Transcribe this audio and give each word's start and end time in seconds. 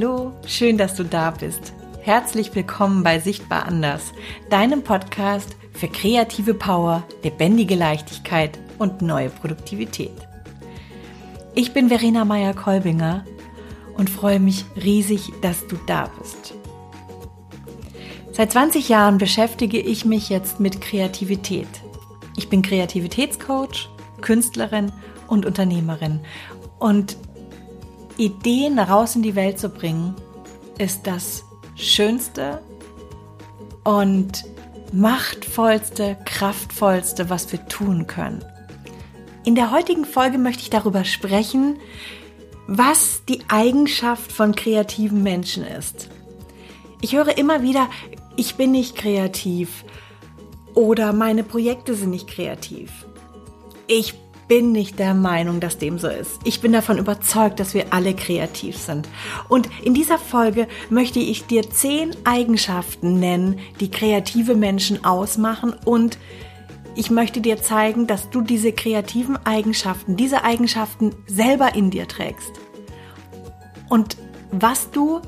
Hallo, 0.00 0.32
schön, 0.46 0.78
dass 0.78 0.94
du 0.94 1.04
da 1.04 1.30
bist. 1.30 1.74
Herzlich 2.00 2.54
willkommen 2.54 3.02
bei 3.02 3.20
Sichtbar 3.20 3.66
Anders, 3.66 4.14
deinem 4.48 4.82
Podcast 4.82 5.56
für 5.74 5.88
kreative 5.88 6.54
Power, 6.54 7.02
lebendige 7.22 7.74
Leichtigkeit 7.74 8.58
und 8.78 9.02
neue 9.02 9.28
Produktivität. 9.28 10.14
Ich 11.54 11.74
bin 11.74 11.90
Verena 11.90 12.24
Meyer-Kolbinger 12.24 13.26
und 13.98 14.08
freue 14.08 14.40
mich 14.40 14.64
riesig, 14.74 15.32
dass 15.42 15.66
du 15.66 15.76
da 15.86 16.10
bist. 16.18 16.54
Seit 18.32 18.52
20 18.52 18.88
Jahren 18.88 19.18
beschäftige 19.18 19.80
ich 19.80 20.06
mich 20.06 20.30
jetzt 20.30 20.60
mit 20.60 20.80
Kreativität. 20.80 21.68
Ich 22.38 22.48
bin 22.48 22.62
Kreativitätscoach, 22.62 23.90
Künstlerin 24.22 24.92
und 25.28 25.44
Unternehmerin 25.44 26.20
und 26.78 27.18
Ideen 28.20 28.78
raus 28.78 29.16
in 29.16 29.22
die 29.22 29.34
Welt 29.34 29.58
zu 29.58 29.70
bringen, 29.70 30.14
ist 30.78 31.06
das 31.06 31.44
Schönste 31.74 32.60
und 33.82 34.44
machtvollste, 34.92 36.18
kraftvollste, 36.26 37.30
was 37.30 37.50
wir 37.50 37.66
tun 37.66 38.06
können. 38.06 38.44
In 39.44 39.54
der 39.54 39.70
heutigen 39.70 40.04
Folge 40.04 40.36
möchte 40.36 40.62
ich 40.62 40.70
darüber 40.70 41.04
sprechen, 41.04 41.78
was 42.66 43.22
die 43.26 43.40
Eigenschaft 43.48 44.30
von 44.30 44.54
kreativen 44.54 45.22
Menschen 45.22 45.64
ist. 45.64 46.10
Ich 47.00 47.16
höre 47.16 47.38
immer 47.38 47.62
wieder, 47.62 47.88
ich 48.36 48.56
bin 48.56 48.72
nicht 48.72 48.96
kreativ 48.96 49.84
oder 50.74 51.14
meine 51.14 51.42
Projekte 51.42 51.94
sind 51.94 52.10
nicht 52.10 52.28
kreativ. 52.28 53.06
Ich 53.86 54.14
bin 54.50 54.72
nicht 54.72 54.98
der 54.98 55.14
Meinung, 55.14 55.60
dass 55.60 55.78
dem 55.78 56.00
so 56.00 56.08
ist. 56.08 56.40
Ich 56.42 56.60
bin 56.60 56.72
davon 56.72 56.98
überzeugt, 56.98 57.60
dass 57.60 57.72
wir 57.72 57.94
alle 57.94 58.14
kreativ 58.14 58.76
sind. 58.76 59.08
Und 59.48 59.68
in 59.84 59.94
dieser 59.94 60.18
Folge 60.18 60.66
möchte 60.88 61.20
ich 61.20 61.46
dir 61.46 61.70
zehn 61.70 62.16
Eigenschaften 62.24 63.20
nennen, 63.20 63.60
die 63.78 63.92
kreative 63.92 64.56
Menschen 64.56 65.04
ausmachen 65.04 65.72
und 65.84 66.18
ich 66.96 67.12
möchte 67.12 67.40
dir 67.40 67.62
zeigen, 67.62 68.08
dass 68.08 68.28
du 68.30 68.40
diese 68.40 68.72
kreativen 68.72 69.38
Eigenschaften, 69.46 70.16
diese 70.16 70.42
Eigenschaften 70.42 71.14
selber 71.28 71.76
in 71.76 71.92
dir 71.92 72.08
trägst. 72.08 72.50
Und 73.88 74.16
was 74.50 74.90
du 74.90 75.20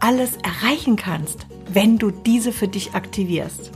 alles 0.00 0.38
erreichen 0.38 0.96
kannst, 0.96 1.46
wenn 1.70 1.98
du 1.98 2.10
diese 2.10 2.52
für 2.52 2.68
dich 2.68 2.94
aktivierst. 2.94 3.70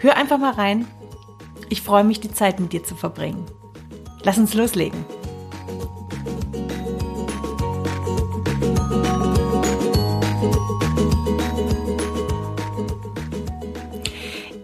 Hör 0.00 0.16
einfach 0.16 0.38
mal 0.38 0.54
rein. 0.54 0.88
Ich 1.68 1.82
freue 1.82 2.02
mich, 2.02 2.18
die 2.18 2.32
Zeit 2.32 2.58
mit 2.58 2.72
dir 2.72 2.82
zu 2.82 2.96
verbringen. 2.96 3.46
Lass 4.22 4.38
uns 4.38 4.54
loslegen. 4.54 5.04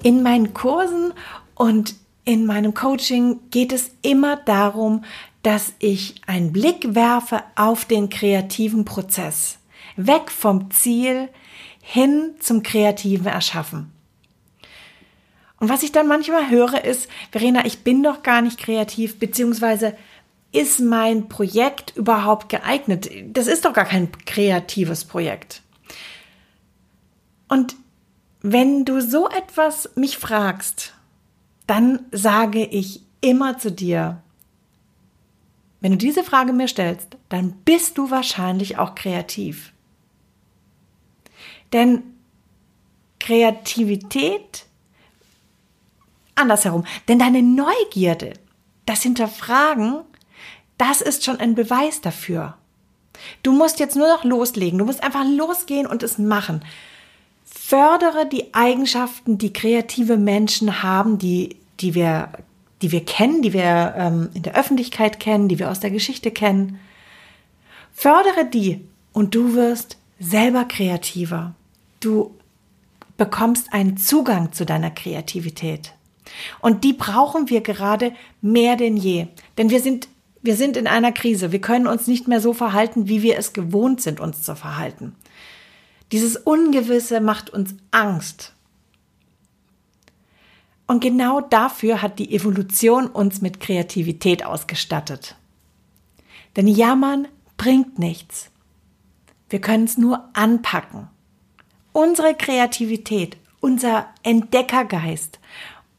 In 0.02 0.22
meinen 0.22 0.52
Kursen 0.52 1.14
und 1.54 1.94
in 2.26 2.44
meinem 2.44 2.74
Coaching 2.74 3.40
geht 3.50 3.72
es 3.72 3.90
immer 4.02 4.36
darum, 4.36 5.02
dass 5.42 5.72
ich 5.78 6.20
einen 6.26 6.52
Blick 6.52 6.94
werfe 6.94 7.42
auf 7.56 7.86
den 7.86 8.10
kreativen 8.10 8.84
Prozess. 8.84 9.58
Weg 9.96 10.30
vom 10.30 10.70
Ziel 10.70 11.30
hin 11.80 12.34
zum 12.38 12.62
kreativen 12.62 13.26
Erschaffen. 13.26 13.93
Und 15.58 15.68
was 15.68 15.82
ich 15.82 15.92
dann 15.92 16.08
manchmal 16.08 16.50
höre 16.50 16.84
ist, 16.84 17.08
Verena, 17.30 17.64
ich 17.64 17.84
bin 17.84 18.02
doch 18.02 18.22
gar 18.22 18.42
nicht 18.42 18.58
kreativ, 18.58 19.18
beziehungsweise 19.18 19.96
ist 20.52 20.80
mein 20.80 21.28
Projekt 21.28 21.96
überhaupt 21.96 22.48
geeignet? 22.48 23.10
Das 23.26 23.46
ist 23.46 23.64
doch 23.64 23.72
gar 23.72 23.86
kein 23.86 24.10
kreatives 24.24 25.04
Projekt. 25.04 25.62
Und 27.48 27.76
wenn 28.40 28.84
du 28.84 29.00
so 29.00 29.28
etwas 29.28 29.90
mich 29.96 30.18
fragst, 30.18 30.94
dann 31.66 32.00
sage 32.12 32.64
ich 32.64 33.02
immer 33.20 33.58
zu 33.58 33.72
dir, 33.72 34.22
wenn 35.80 35.92
du 35.92 35.98
diese 35.98 36.24
Frage 36.24 36.52
mir 36.52 36.68
stellst, 36.68 37.16
dann 37.28 37.52
bist 37.64 37.98
du 37.98 38.10
wahrscheinlich 38.10 38.78
auch 38.78 38.94
kreativ. 38.94 39.72
Denn 41.72 42.02
Kreativität 43.18 44.66
andersherum. 46.34 46.84
Denn 47.08 47.18
deine 47.18 47.42
Neugierde, 47.42 48.34
das 48.86 49.02
Hinterfragen, 49.02 50.00
das 50.78 51.00
ist 51.00 51.24
schon 51.24 51.38
ein 51.38 51.54
Beweis 51.54 52.00
dafür. 52.00 52.56
Du 53.42 53.52
musst 53.52 53.78
jetzt 53.78 53.96
nur 53.96 54.08
noch 54.08 54.24
loslegen. 54.24 54.78
Du 54.78 54.84
musst 54.84 55.02
einfach 55.02 55.24
losgehen 55.24 55.86
und 55.86 56.02
es 56.02 56.18
machen. 56.18 56.64
Fördere 57.44 58.26
die 58.26 58.52
Eigenschaften, 58.52 59.38
die 59.38 59.52
kreative 59.52 60.16
Menschen 60.16 60.82
haben, 60.82 61.18
die, 61.18 61.56
die 61.80 61.94
wir, 61.94 62.30
die 62.82 62.92
wir 62.92 63.04
kennen, 63.04 63.42
die 63.42 63.52
wir 63.52 63.94
ähm, 63.96 64.30
in 64.34 64.42
der 64.42 64.56
Öffentlichkeit 64.56 65.20
kennen, 65.20 65.48
die 65.48 65.58
wir 65.58 65.70
aus 65.70 65.80
der 65.80 65.90
Geschichte 65.90 66.30
kennen. 66.30 66.80
Fördere 67.92 68.44
die 68.44 68.84
und 69.12 69.34
du 69.34 69.54
wirst 69.54 69.96
selber 70.18 70.64
kreativer. 70.64 71.54
Du 72.00 72.34
bekommst 73.16 73.72
einen 73.72 73.96
Zugang 73.96 74.52
zu 74.52 74.66
deiner 74.66 74.90
Kreativität. 74.90 75.94
Und 76.60 76.84
die 76.84 76.92
brauchen 76.92 77.50
wir 77.50 77.60
gerade 77.60 78.12
mehr 78.40 78.76
denn 78.76 78.96
je. 78.96 79.26
Denn 79.58 79.70
wir 79.70 79.80
sind, 79.80 80.08
wir 80.42 80.56
sind 80.56 80.76
in 80.76 80.86
einer 80.86 81.12
Krise. 81.12 81.52
Wir 81.52 81.60
können 81.60 81.86
uns 81.86 82.06
nicht 82.06 82.28
mehr 82.28 82.40
so 82.40 82.52
verhalten, 82.52 83.08
wie 83.08 83.22
wir 83.22 83.38
es 83.38 83.52
gewohnt 83.52 84.00
sind, 84.00 84.20
uns 84.20 84.42
zu 84.42 84.56
verhalten. 84.56 85.14
Dieses 86.12 86.36
Ungewisse 86.36 87.20
macht 87.20 87.50
uns 87.50 87.74
Angst. 87.90 88.52
Und 90.86 91.00
genau 91.00 91.40
dafür 91.40 92.02
hat 92.02 92.18
die 92.18 92.34
Evolution 92.34 93.06
uns 93.06 93.40
mit 93.40 93.58
Kreativität 93.58 94.44
ausgestattet. 94.44 95.36
Denn 96.56 96.68
Jammern 96.68 97.26
bringt 97.56 97.98
nichts. 97.98 98.50
Wir 99.48 99.60
können 99.60 99.84
es 99.84 99.96
nur 99.96 100.28
anpacken. 100.34 101.08
Unsere 101.92 102.34
Kreativität, 102.34 103.36
unser 103.60 104.08
Entdeckergeist, 104.22 105.40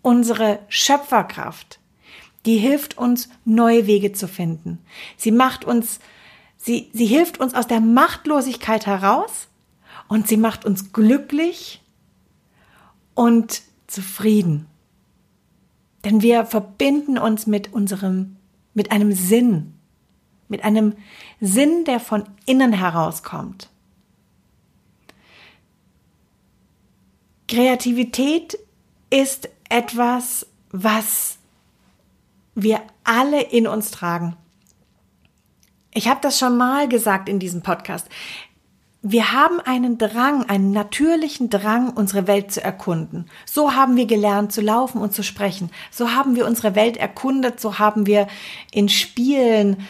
unsere 0.06 0.60
Schöpferkraft, 0.70 1.80
die 2.46 2.58
hilft 2.58 2.96
uns, 2.96 3.28
neue 3.44 3.88
Wege 3.88 4.14
zu 4.14 4.28
finden. 4.28 4.78
Sie 5.18 5.32
macht 5.32 5.66
uns, 5.66 6.00
sie, 6.58 6.92
sie 6.94 7.08
hilft 7.08 7.40
uns 7.40 7.56
aus 7.56 7.66
der 7.66 7.82
Machtlosigkeit 7.82 8.86
heraus 8.86 9.48
und 10.08 10.28
sie 10.28 10.38
macht 10.38 10.64
uns 10.64 10.94
glücklich 10.94 11.82
und 13.16 13.64
zufrieden. 13.88 14.68
Denn 16.04 16.22
wir 16.22 16.46
verbinden 16.46 17.18
uns 17.18 17.48
mit 17.48 17.74
unserem, 17.74 18.36
mit 18.76 18.92
einem 18.92 19.12
Sinn, 19.12 19.74
mit 20.50 20.64
einem 20.64 20.94
Sinn, 21.42 21.84
der 21.84 22.00
von 22.00 22.26
innen 22.46 22.74
herauskommt. 22.74 23.72
Kreativität 27.48 28.60
ist 29.10 29.50
etwas, 29.70 30.48
was 30.72 31.38
wir 32.56 32.81
alle 33.04 33.42
in 33.42 33.68
uns 33.68 33.92
tragen. 33.92 34.36
Ich 35.94 36.07
habe 36.07 36.19
das 36.22 36.38
schon 36.38 36.57
mal 36.57 36.89
gesagt 36.89 37.30
in 37.30 37.39
diesem 37.39 37.62
Podcast. 37.62 38.07
Wir 39.01 39.31
haben 39.31 39.60
einen 39.60 40.00
Drang, 40.00 40.50
einen 40.50 40.72
natürlichen 40.72 41.50
Drang, 41.50 41.92
unsere 41.92 42.25
Welt 42.25 42.51
zu 42.51 42.63
erkunden. 42.63 43.30
So 43.45 43.75
haben 43.75 43.95
wir 43.95 44.07
gelernt 44.07 44.51
zu 44.51 44.62
laufen 44.62 45.00
und 45.00 45.13
zu 45.13 45.22
sprechen. 45.22 45.69
So 45.92 46.12
haben 46.12 46.36
wir 46.36 46.48
unsere 46.48 46.74
Welt 46.74 46.98
erkundet. 46.98 47.60
So 47.60 47.78
haben 47.78 48.07
wir 48.07 48.28
in 48.72 48.89
Spielen 48.89 49.86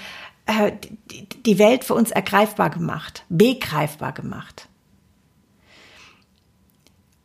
äh, 0.48 0.74
die 1.46 1.58
Welt 1.58 1.86
für 1.86 1.94
uns 1.94 2.12
ergreifbar 2.12 2.70
gemacht, 2.70 3.24
begreifbar 3.30 4.12
gemacht. 4.12 4.68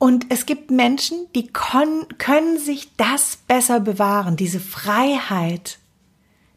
Und 0.03 0.29
es 0.31 0.47
gibt 0.47 0.71
Menschen, 0.71 1.27
die 1.35 1.49
können, 1.49 2.59
sich 2.59 2.97
das 2.97 3.37
besser 3.37 3.81
bewahren, 3.81 4.35
diese 4.35 4.59
Freiheit, 4.59 5.79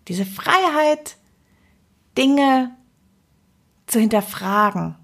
diese 0.07 0.25
Freiheit, 0.25 1.17
Dinge 2.17 2.73
zu 3.85 3.99
hinterfragen. 3.99 4.95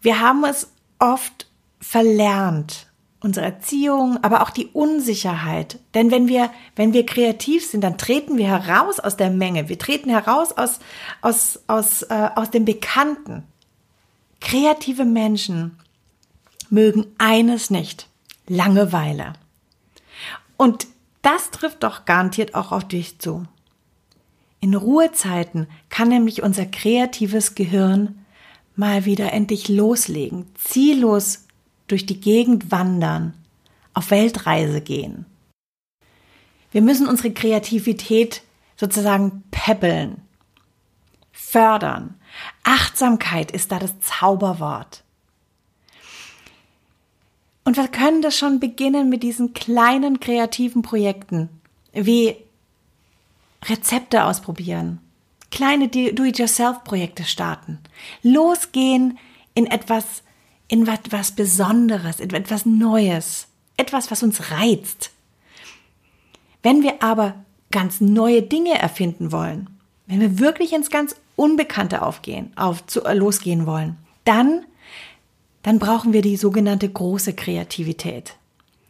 Wir 0.00 0.18
haben 0.18 0.44
es 0.44 0.72
oft 0.98 1.46
verlernt, 1.78 2.88
unsere 3.20 3.46
Erziehung, 3.46 4.18
aber 4.24 4.42
auch 4.42 4.50
die 4.50 4.66
Unsicherheit. 4.66 5.78
Denn 5.94 6.10
wenn 6.10 6.26
wir, 6.26 6.50
wenn 6.74 6.92
wir 6.92 7.06
kreativ 7.06 7.64
sind, 7.64 7.82
dann 7.82 7.98
treten 7.98 8.36
wir 8.36 8.48
heraus 8.48 8.98
aus 8.98 9.16
der 9.16 9.30
Menge. 9.30 9.68
Wir 9.68 9.78
treten 9.78 10.10
heraus 10.10 10.50
aus, 10.58 10.80
aus, 11.22 11.60
aus, 11.68 12.02
äh, 12.02 12.30
aus 12.34 12.50
dem 12.50 12.64
Bekannten. 12.64 13.44
Kreative 14.40 15.04
Menschen 15.04 15.78
mögen 16.70 17.06
eines 17.18 17.70
nicht. 17.70 18.08
Langeweile. 18.48 19.34
Und 20.56 20.86
das 21.22 21.50
trifft 21.50 21.82
doch 21.82 22.04
garantiert 22.04 22.54
auch 22.54 22.72
auf 22.72 22.86
dich 22.88 23.18
zu. 23.18 23.46
In 24.60 24.74
Ruhezeiten 24.74 25.66
kann 25.88 26.08
nämlich 26.08 26.42
unser 26.42 26.66
kreatives 26.66 27.54
Gehirn 27.54 28.24
mal 28.76 29.04
wieder 29.04 29.32
endlich 29.32 29.68
loslegen, 29.68 30.46
ziellos 30.54 31.46
durch 31.86 32.06
die 32.06 32.20
Gegend 32.20 32.70
wandern, 32.70 33.34
auf 33.94 34.10
Weltreise 34.10 34.80
gehen. 34.80 35.26
Wir 36.72 36.82
müssen 36.82 37.08
unsere 37.08 37.32
Kreativität 37.32 38.42
sozusagen 38.76 39.42
peppeln, 39.50 40.22
fördern. 41.32 42.14
Achtsamkeit 42.62 43.50
ist 43.50 43.72
da 43.72 43.78
das 43.78 43.98
Zauberwort. 44.00 45.02
Und 47.70 47.76
wir 47.76 47.86
können 47.86 48.20
das 48.20 48.36
schon 48.36 48.58
beginnen 48.58 49.10
mit 49.10 49.22
diesen 49.22 49.54
kleinen 49.54 50.18
kreativen 50.18 50.82
Projekten, 50.82 51.48
wie 51.92 52.34
Rezepte 53.64 54.24
ausprobieren, 54.24 54.98
kleine 55.52 55.86
Do-it-yourself-Projekte 55.86 57.22
starten, 57.22 57.78
losgehen 58.24 59.20
in 59.54 59.66
etwas, 59.66 60.24
in 60.66 60.84
etwas 60.88 61.30
Besonderes, 61.30 62.18
in 62.18 62.30
etwas 62.30 62.66
Neues, 62.66 63.46
etwas, 63.76 64.10
was 64.10 64.24
uns 64.24 64.50
reizt. 64.50 65.12
Wenn 66.64 66.82
wir 66.82 67.04
aber 67.04 67.36
ganz 67.70 68.00
neue 68.00 68.42
Dinge 68.42 68.80
erfinden 68.80 69.30
wollen, 69.30 69.70
wenn 70.08 70.18
wir 70.18 70.40
wirklich 70.40 70.72
ins 70.72 70.90
ganz 70.90 71.14
Unbekannte 71.36 72.02
aufgehen, 72.02 72.52
auf, 72.56 72.84
zu, 72.86 73.02
losgehen 73.12 73.64
wollen, 73.64 73.96
dann, 74.24 74.64
dann 75.62 75.78
brauchen 75.78 76.12
wir 76.12 76.22
die 76.22 76.36
sogenannte 76.36 76.88
große 76.88 77.34
Kreativität. 77.34 78.36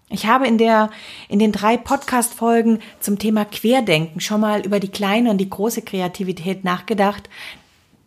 Ich 0.09 0.27
habe 0.27 0.47
in 0.49 0.59
der, 0.59 0.91
in 1.29 1.39
den 1.39 1.53
drei 1.53 1.77
Podcast-Folgen 1.77 2.81
zum 2.99 3.19
Thema 3.19 3.45
Querdenken 3.45 4.21
schon 4.21 4.41
mal 4.41 4.67
über 4.67 4.81
die 4.81 4.89
kleine 4.89 5.31
und 5.31 5.39
die 5.39 5.49
große 5.49 5.83
Kreativität 5.83 6.65
nachgedacht. 6.65 7.31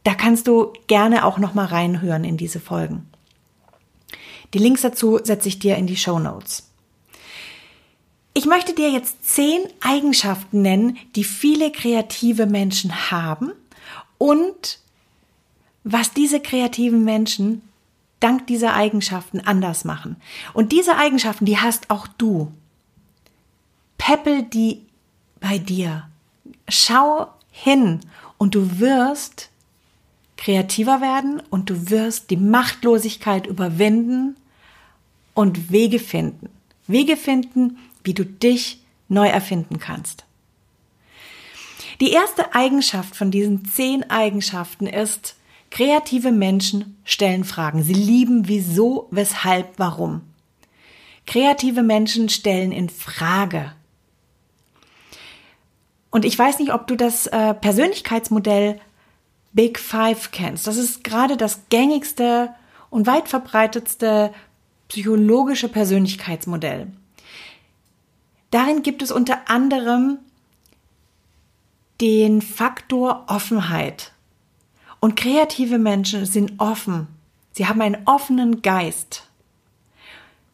Da 0.04 0.14
kannst 0.14 0.48
du 0.48 0.74
gerne 0.88 1.26
auch 1.26 1.38
noch 1.38 1.54
mal 1.54 1.66
reinhören 1.66 2.26
in 2.26 2.36
diese 2.36 2.60
Folgen. 2.60 3.08
Die 4.54 4.60
Links 4.60 4.82
dazu 4.82 5.20
setze 5.24 5.48
ich 5.48 5.60
dir 5.60 5.78
in 5.78 5.88
die 5.88 5.96
Show 5.96 6.20
Notes. 6.20 6.70
Ich 8.34 8.46
möchte 8.46 8.74
dir 8.74 8.90
jetzt 8.90 9.24
zehn 9.26 9.62
Eigenschaften 9.80 10.62
nennen, 10.62 10.98
die 11.16 11.24
viele 11.24 11.72
kreative 11.72 12.48
Menschen 12.48 13.12
haben 13.12 13.52
und 14.18 14.80
was 15.84 16.14
diese 16.14 16.40
kreativen 16.40 17.04
Menschen 17.04 17.62
dank 18.24 18.48
dieser 18.48 18.74
Eigenschaften 18.74 19.42
anders 19.42 19.86
machen. 19.86 20.16
Und 20.54 20.72
diese 20.72 20.96
Eigenschaften, 20.96 21.46
die 21.46 21.58
hast 21.58 21.90
auch 21.90 22.08
du. 22.08 22.52
Peppel 23.98 24.44
die 24.44 24.82
bei 25.40 25.58
dir. 25.58 26.08
Schau 26.68 27.28
hin 27.52 28.00
und 28.38 28.56
du 28.56 28.80
wirst 28.80 29.50
kreativer 30.38 31.02
werden 31.02 31.42
und 31.50 31.70
du 31.70 31.90
wirst 31.90 32.30
die 32.30 32.38
Machtlosigkeit 32.38 33.48
überwinden 33.48 34.36
und 35.34 35.72
Wege 35.72 36.00
finden. 36.00 36.50
Wege 36.88 37.16
finden, 37.18 37.78
wie 38.04 38.14
du 38.14 38.26
dich 38.26 38.82
neu 39.08 39.28
erfinden 39.28 39.80
kannst. 39.80 40.26
Die 42.02 42.12
erste 42.12 42.54
Eigenschaft 42.54 43.16
von 43.16 43.32
diesen 43.32 43.66
zehn 43.66 44.10
Eigenschaften 44.10 44.88
ist, 44.88 45.36
Kreative 45.74 46.32
Menschen 46.32 47.00
stellen 47.04 47.44
Fragen. 47.44 47.82
Sie 47.82 47.96
lieben 47.96 48.48
wieso, 48.48 49.08
weshalb, 49.10 49.80
warum. 49.80 50.22
Kreative 51.26 51.82
Menschen 51.82 52.30
stellen 52.30 52.72
in 52.72 52.90
Frage. 52.90 53.72
Und 56.12 56.26
ich 56.26 56.38
weiß 56.38 56.60
nicht, 56.60 56.76
ob 56.76 56.86
du 56.86 56.96
das 56.96 57.26
äh, 57.26 57.56
Persönlichkeitsmodell 57.56 58.80
Big 59.54 59.80
Five 59.80 60.30
kennst. 60.30 60.68
Das 60.68 60.78
ist 60.78 61.04
gerade 61.04 61.38
das 61.38 61.62
gängigste 61.70 62.54
und 62.92 63.08
weit 63.08 63.28
verbreitetste 63.28 64.32
psychologische 64.90 65.70
Persönlichkeitsmodell. 65.70 66.92
Darin 68.52 68.84
gibt 68.84 69.02
es 69.02 69.12
unter 69.12 69.50
anderem 69.50 70.20
den 72.00 72.44
Faktor 72.44 73.26
Offenheit. 73.28 74.13
Und 75.04 75.18
kreative 75.18 75.80
Menschen 75.80 76.26
sind 76.26 76.62
offen. 76.62 77.10
Sie 77.52 77.68
haben 77.68 77.82
einen 77.82 78.08
offenen 78.08 78.62
Geist. 78.62 79.28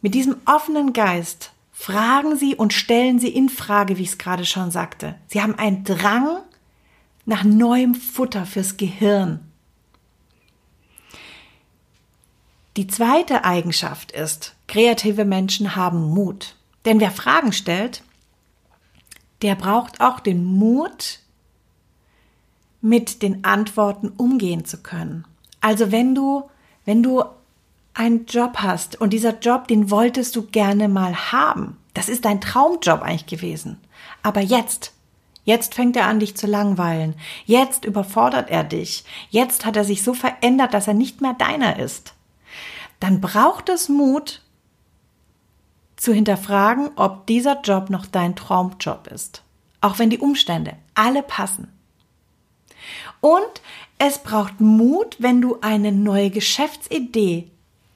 Mit 0.02 0.16
diesem 0.16 0.38
offenen 0.46 0.92
Geist 0.92 1.52
fragen 1.72 2.36
sie 2.36 2.56
und 2.56 2.74
stellen 2.74 3.20
sie 3.20 3.28
in 3.28 3.50
Frage, 3.50 4.00
wie 4.00 4.02
ich 4.02 4.10
es 4.10 4.18
gerade 4.18 4.48
schon 4.48 4.72
sagte. 4.72 5.14
Sie 5.28 5.44
haben 5.44 5.54
einen 5.54 5.84
Drang 5.84 6.40
nach 7.28 7.44
neuem 7.44 7.94
Futter 7.94 8.48
fürs 8.48 8.76
Gehirn. 8.76 9.52
Die 12.76 12.88
zweite 12.88 13.46
Eigenschaft 13.46 14.12
ist, 14.12 14.56
kreative 14.66 15.26
Menschen 15.26 15.76
haben 15.76 16.10
Mut. 16.10 16.56
Denn 16.86 17.00
wer 17.00 17.12
Fragen 17.12 17.54
stellt, 17.54 18.02
der 19.44 19.54
braucht 19.54 20.02
auch 20.02 20.20
den 20.20 20.44
Mut, 20.44 21.20
mit 22.82 23.22
den 23.22 23.44
Antworten 23.44 24.10
umgehen 24.10 24.66
zu 24.66 24.78
können. 24.78 25.26
Also 25.62 25.92
wenn 25.92 26.16
du, 26.16 26.44
wenn 26.86 27.04
du 27.04 27.24
einen 27.94 28.26
Job 28.26 28.60
hast 28.60 29.00
und 29.02 29.12
dieser 29.12 29.40
Job, 29.40 29.68
den 29.68 29.92
wolltest 29.92 30.36
du 30.36 30.44
gerne 30.44 30.88
mal 30.88 31.32
haben. 31.32 31.78
Das 31.94 32.08
ist 32.08 32.26
dein 32.26 32.40
Traumjob 32.40 33.02
eigentlich 33.02 33.26
gewesen. 33.26 33.78
Aber 34.24 34.42
jetzt, 34.42 34.94
jetzt 35.44 35.76
fängt 35.76 35.98
er 35.98 36.08
an, 36.08 36.20
dich 36.20 36.38
zu 36.38 36.48
langweilen. 36.48 37.16
Jetzt 37.46 37.84
überfordert 37.84 38.50
er 38.50 38.64
dich. 38.64 39.04
Jetzt 39.30 39.66
hat 39.66 39.76
er 39.76 39.84
sich 39.84 40.04
so 40.04 40.14
verändert, 40.14 40.74
dass 40.74 40.88
er 40.88 40.94
nicht 40.94 41.20
mehr 41.22 41.34
deiner 41.34 41.80
ist. 41.80 42.14
Dann 43.00 43.20
braucht 43.20 43.70
es 43.70 43.90
Mut, 43.90 44.42
zu 46.00 46.14
hinterfragen, 46.14 46.92
ob 46.96 47.28
dieser 47.28 47.60
Job 47.60 47.90
noch 47.90 48.06
dein 48.06 48.36
Traumjob 48.36 49.08
ist. 49.08 49.44
Auch 49.82 50.00
wenn 50.00 50.10
die 50.10 50.20
Umstände 50.20 50.78
alle 50.96 51.22
passen. 51.22 51.68
Und 53.22 53.62
es 53.98 54.20
braucht 54.20 54.62
Mut, 54.62 55.18
wenn 55.20 55.42
du 55.42 55.60
eine 55.62 55.92
neue 55.92 56.30
Geschäftsidee 56.30 57.50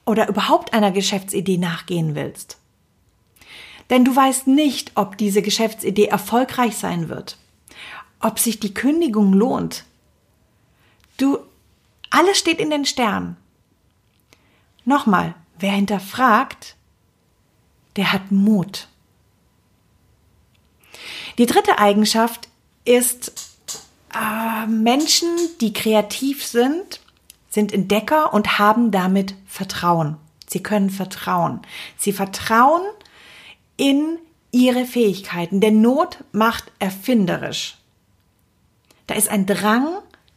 oder 0.04 0.28
überhaupt 0.28 0.74
einer 0.74 0.90
Geschäftsidee 0.90 1.56
nachgehen 1.56 2.14
willst. 2.14 2.58
Denn 3.90 4.04
du 4.04 4.14
weißt 4.14 4.46
nicht, 4.46 4.92
ob 4.94 5.18
diese 5.18 5.42
Geschäftsidee 5.42 6.06
erfolgreich 6.06 6.76
sein 6.76 7.08
wird, 7.08 7.38
ob 8.20 8.38
sich 8.38 8.60
die 8.60 8.74
Kündigung 8.74 9.32
lohnt. 9.32 9.84
Du, 11.16 11.38
alles 12.10 12.38
steht 12.38 12.58
in 12.58 12.70
den 12.70 12.84
Sternen. 12.84 13.36
Nochmal, 14.84 15.34
wer 15.58 15.72
hinterfragt, 15.72 16.76
der 17.96 18.12
hat 18.12 18.30
Mut. 18.30 18.88
Die 21.38 21.46
dritte 21.46 21.78
Eigenschaft 21.78 22.48
ist 22.84 23.43
äh, 24.14 24.66
Menschen, 24.66 25.28
die 25.60 25.72
kreativ 25.72 26.44
sind, 26.44 27.00
sind 27.50 27.72
Entdecker 27.72 28.34
und 28.34 28.58
haben 28.58 28.90
damit 28.90 29.34
Vertrauen. 29.46 30.16
Sie 30.46 30.62
können 30.62 30.90
vertrauen. 30.90 31.60
Sie 31.96 32.12
vertrauen 32.12 32.82
in 33.76 34.18
ihre 34.50 34.84
Fähigkeiten. 34.84 35.60
Denn 35.60 35.80
Not 35.80 36.18
macht 36.32 36.70
erfinderisch. 36.78 37.76
Da 39.06 39.14
ist 39.14 39.28
ein 39.28 39.46
Drang, 39.46 39.88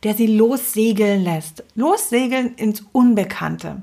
der 0.03 0.15
sie 0.15 0.27
lossegeln 0.27 1.23
lässt. 1.23 1.63
Lossegeln 1.75 2.55
ins 2.55 2.83
Unbekannte. 2.91 3.81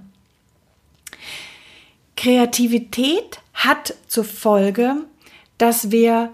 Kreativität 2.17 3.41
hat 3.53 3.95
zur 4.07 4.25
Folge, 4.25 4.97
dass 5.59 5.91
wir 5.91 6.33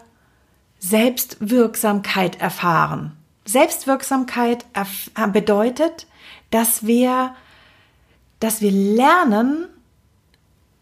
Selbstwirksamkeit 0.78 2.40
erfahren. 2.40 3.16
Selbstwirksamkeit 3.44 4.64
bedeutet, 5.32 6.06
dass 6.50 6.86
wir, 6.86 7.34
dass 8.38 8.60
wir 8.60 8.70
lernen, 8.70 9.66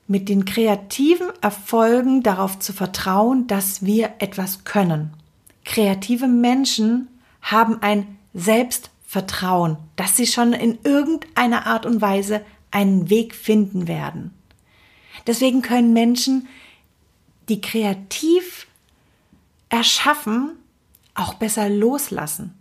mit 0.09 0.31
den 0.31 0.47
kreativen 0.47 1.29
Erfolgen 1.43 2.23
darauf 2.23 2.59
zu 2.59 2.73
vertrauen, 2.73 3.47
dass 3.47 3.85
wir 3.85 4.15
etwas 4.21 4.65
können. 4.65 5.13
Kreative 5.65 6.27
Menschen 6.27 7.09
haben 7.43 7.83
ein 7.83 8.17
Selbstvertrauen, 8.33 9.77
dass 9.97 10.17
sie 10.17 10.27
schon 10.27 10.55
in 10.55 10.79
irgendeiner 10.83 11.67
Art 11.67 11.85
und 11.85 12.01
Weise 12.01 12.41
einen 12.71 13.11
Weg 13.11 13.35
finden 13.35 13.87
werden. 13.87 14.33
Deswegen 15.27 15.61
können 15.61 15.93
Menschen, 15.93 16.49
die 17.51 17.61
kreativ 17.61 18.67
erschaffen, 19.69 20.53
auch 21.19 21.35
besser 21.35 21.69
loslassen. 21.69 22.55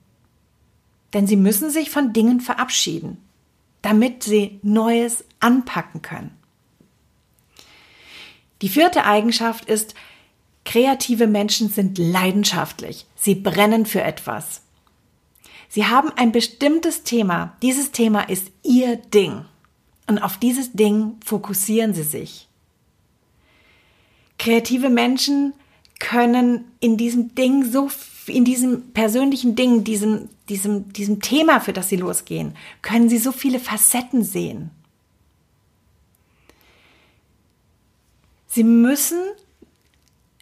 Denn 1.14 1.28
sie 1.28 1.38
müssen 1.38 1.70
sich 1.70 1.90
von 1.90 2.14
Dingen 2.14 2.42
verabschieden, 2.42 3.18
damit 3.82 4.24
sie 4.24 4.60
Neues 4.64 5.24
anpacken 5.40 6.02
können. 6.02 6.32
Die 8.62 8.70
vierte 8.70 9.06
Eigenschaft 9.06 9.66
ist, 9.66 9.94
kreative 10.66 11.28
Menschen 11.28 11.70
sind 11.70 11.98
leidenschaftlich. 11.98 13.06
Sie 13.16 13.36
brennen 13.36 13.86
für 13.86 14.02
etwas. 14.02 14.62
Sie 15.70 15.86
haben 15.86 16.12
ein 16.16 16.32
bestimmtes 16.32 17.04
Thema. 17.04 17.56
Dieses 17.62 17.92
Thema 17.92 18.22
ist 18.22 18.52
Ihr 18.64 18.98
Ding. 18.98 19.46
Und 20.08 20.20
auf 20.20 20.38
dieses 20.38 20.74
Ding 20.74 21.18
fokussieren 21.24 21.94
Sie 21.94 22.04
sich. 22.04 22.48
Kreative 24.40 24.90
Menschen 24.90 25.54
können 26.00 26.66
in 26.80 26.98
diesem 26.98 27.36
Ding 27.36 27.66
so, 27.70 27.90
in 28.28 28.46
diesem 28.46 28.92
persönlichen 28.92 29.56
Ding, 29.56 29.84
diesem, 29.84 30.30
diesem, 30.50 30.92
diesem 30.94 31.22
Thema, 31.22 31.60
für 31.60 31.74
das 31.74 31.90
sie 31.90 31.96
losgehen, 31.96 32.56
können 32.82 33.10
sie 33.10 33.18
so 33.18 33.32
viele 33.32 33.60
Facetten 33.60 34.24
sehen. 34.24 34.72
Sie 38.48 38.64
müssen 38.64 39.20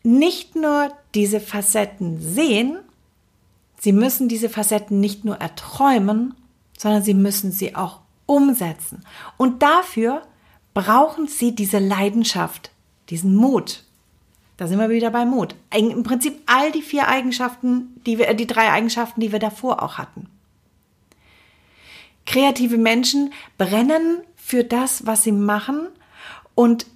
nicht 0.04 0.56
nur 0.56 0.92
diese 1.15 1.39
Facetten 1.39 2.22
sehen, 2.22 2.80
sie 3.80 3.92
müssen 3.92 4.27
diese 4.30 4.50
Facetten 4.50 5.00
nicht 5.00 5.25
nur 5.25 5.38
erträumen, 5.38 6.34
sondern 6.77 7.04
sie 7.04 7.13
müssen 7.13 7.51
sie 7.51 7.75
auch 7.75 8.01
umsetzen. 8.25 9.04
Und 9.38 9.62
dafür 9.63 10.22
brauchen 10.74 11.27
sie 11.27 11.56
diese 11.56 11.80
Leidenschaft, 11.80 12.72
diesen 13.10 13.36
Mut. 13.36 13.85
Da 14.57 14.67
sind 14.67 14.79
wir 14.79 14.89
wieder 14.89 15.12
bei 15.12 15.25
Mut. 15.25 15.55
Im 15.75 16.03
Prinzip 16.03 16.41
all 16.45 16.71
die 16.71 16.81
vier 16.81 17.07
Eigenschaften, 17.07 18.01
die 18.05 18.17
wir, 18.17 18.33
die 18.33 18.47
drei 18.47 18.71
Eigenschaften, 18.71 19.19
die 19.19 19.31
wir 19.31 19.39
davor 19.39 19.83
auch 19.83 19.97
hatten. 19.97 20.27
Kreative 22.25 22.77
Menschen 22.77 23.33
brennen 23.57 24.21
für 24.35 24.63
das, 24.63 25.05
was 25.05 25.24
sie 25.24 25.31
machen 25.31 25.88
und, 26.55 26.88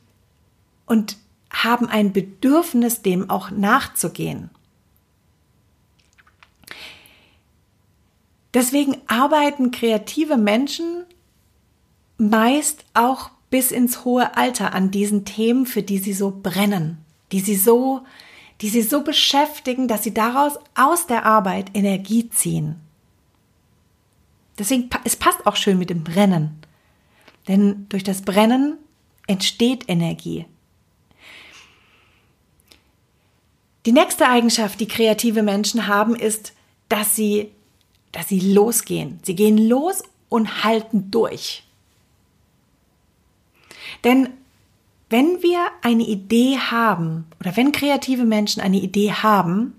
und 0.85 1.17
haben 1.51 1.87
ein 1.87 2.13
Bedürfnis, 2.13 3.01
dem 3.01 3.29
auch 3.29 3.51
nachzugehen. 3.51 4.49
Deswegen 8.53 8.97
arbeiten 9.07 9.71
kreative 9.71 10.37
Menschen 10.37 11.05
meist 12.17 12.85
auch 12.93 13.29
bis 13.49 13.71
ins 13.71 14.05
hohe 14.05 14.35
Alter 14.35 14.73
an 14.73 14.91
diesen 14.91 15.25
Themen, 15.25 15.65
für 15.65 15.83
die 15.83 15.99
sie 15.99 16.13
so 16.13 16.31
brennen, 16.31 17.03
die 17.31 17.39
sie 17.39 17.55
so, 17.55 18.01
die 18.61 18.69
sie 18.69 18.81
so 18.81 19.03
beschäftigen, 19.03 19.87
dass 19.87 20.03
sie 20.03 20.13
daraus 20.13 20.59
aus 20.75 21.07
der 21.07 21.25
Arbeit 21.25 21.71
Energie 21.73 22.29
ziehen. 22.29 22.75
Deswegen, 24.57 24.89
es 25.05 25.15
passt 25.15 25.47
auch 25.47 25.55
schön 25.55 25.79
mit 25.79 25.89
dem 25.89 26.03
Brennen. 26.03 26.59
Denn 27.47 27.87
durch 27.89 28.03
das 28.03 28.21
Brennen 28.21 28.77
entsteht 29.27 29.87
Energie. 29.87 30.45
Die 33.85 33.93
nächste 33.93 34.27
Eigenschaft, 34.27 34.79
die 34.81 34.87
kreative 34.87 35.41
Menschen 35.41 35.87
haben, 35.87 36.15
ist, 36.15 36.53
dass 36.89 37.15
sie, 37.15 37.51
dass 38.11 38.27
sie 38.27 38.39
losgehen. 38.39 39.19
Sie 39.23 39.35
gehen 39.35 39.57
los 39.57 40.03
und 40.27 40.63
halten 40.63 41.09
durch. 41.09 41.63
Denn 44.03 44.29
wenn 45.09 45.41
wir 45.41 45.65
eine 45.81 46.03
Idee 46.03 46.57
haben 46.57 47.25
oder 47.39 47.57
wenn 47.57 47.71
kreative 47.71 48.25
Menschen 48.25 48.61
eine 48.61 48.77
Idee 48.77 49.11
haben, 49.11 49.73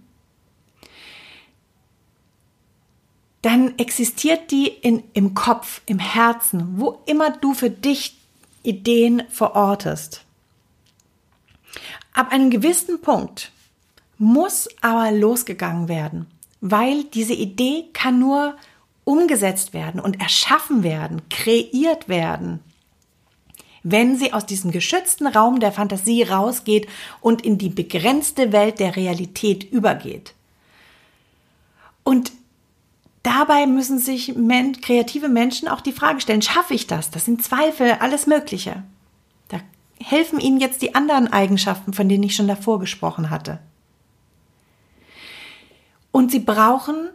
dann 3.43 3.79
existiert 3.79 4.51
die 4.51 4.67
in, 4.67 5.03
im 5.15 5.35
Kopf, 5.35 5.81
im 5.87 5.99
Herzen, 5.99 6.79
wo 6.79 7.01
immer 7.07 7.31
du 7.31 7.55
für 7.55 7.71
dich 7.71 8.17
Ideen 8.63 9.23
verortest. 9.31 10.25
Ab 12.13 12.33
einem 12.33 12.51
gewissen 12.51 13.01
Punkt 13.01 13.53
muss 14.19 14.69
aber 14.83 15.13
losgegangen 15.13 15.89
werden, 15.89 16.27
weil 16.61 17.05
diese 17.05 17.33
Idee 17.33 17.87
kann 17.95 18.19
nur 18.19 18.57
umgesetzt 19.05 19.73
werden 19.73 20.01
und 20.01 20.21
erschaffen 20.21 20.83
werden, 20.83 21.23
kreiert 21.31 22.09
werden 22.09 22.61
wenn 23.83 24.17
sie 24.17 24.33
aus 24.33 24.47
diesem 24.47 24.71
geschützten 24.71 25.27
Raum 25.27 25.61
der 25.61 25.73
Fantasie 25.73 26.23
rausgeht 26.23 26.89
und 27.21 27.43
in 27.45 27.59
die 27.59 27.69
begrenzte 27.69 28.53
Welt 28.53 28.79
der 28.79 28.97
Realität 28.97 29.65
übergeht. 29.71 30.35
Und 32.05 32.33
dabei 33.23 33.67
müssen 33.67 33.99
sich 33.99 34.35
men 34.37 34.81
kreative 34.81 35.29
Menschen 35.29 35.69
auch 35.69 35.81
die 35.81 35.93
Frage 35.93 36.21
stellen, 36.21 36.43
schaffe 36.43 36.75
ich 36.75 36.87
das? 36.87 37.11
Das 37.11 37.25
sind 37.25 37.43
Zweifel, 37.43 37.93
alles 38.01 38.27
Mögliche. 38.27 38.83
Da 39.49 39.61
helfen 40.03 40.41
ihnen 40.41 40.61
jetzt 40.61 40.83
die 40.83 40.95
anderen 40.95 41.33
Eigenschaften, 41.33 41.93
von 41.93 42.09
denen 42.09 42.25
ich 42.25 42.35
schon 42.35 42.49
davor 42.49 42.81
gesprochen 42.81 43.31
hatte. 43.31 43.61
Und 46.13 46.33
sie 46.33 46.41
brauchen 46.41 47.11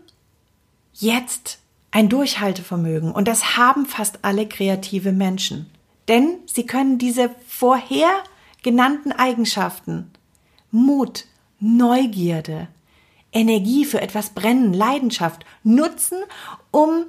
jetzt 0.93 1.59
ein 1.91 2.09
Durchhaltevermögen. 2.09 3.11
Und 3.11 3.27
das 3.27 3.57
haben 3.57 3.85
fast 3.85 4.19
alle 4.23 4.47
kreative 4.47 5.11
Menschen. 5.11 5.69
Denn 6.07 6.39
sie 6.45 6.65
können 6.65 6.97
diese 6.97 7.33
vorher 7.47 8.09
genannten 8.63 9.11
Eigenschaften 9.11 10.11
Mut, 10.71 11.25
Neugierde, 11.59 12.67
Energie 13.31 13.85
für 13.85 14.01
etwas 14.01 14.31
brennen, 14.31 14.73
Leidenschaft 14.73 15.45
nutzen, 15.63 16.17
um 16.71 17.05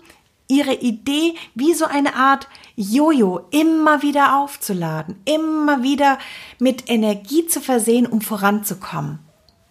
ihre 0.48 0.74
Idee 0.74 1.34
wie 1.54 1.74
so 1.74 1.84
eine 1.84 2.14
Art 2.14 2.48
Jojo 2.76 3.40
immer 3.50 4.02
wieder 4.02 4.38
aufzuladen, 4.38 5.16
immer 5.24 5.82
wieder 5.82 6.18
mit 6.58 6.88
Energie 6.88 7.46
zu 7.46 7.60
versehen, 7.60 8.06
um 8.06 8.20
voranzukommen. 8.20 9.18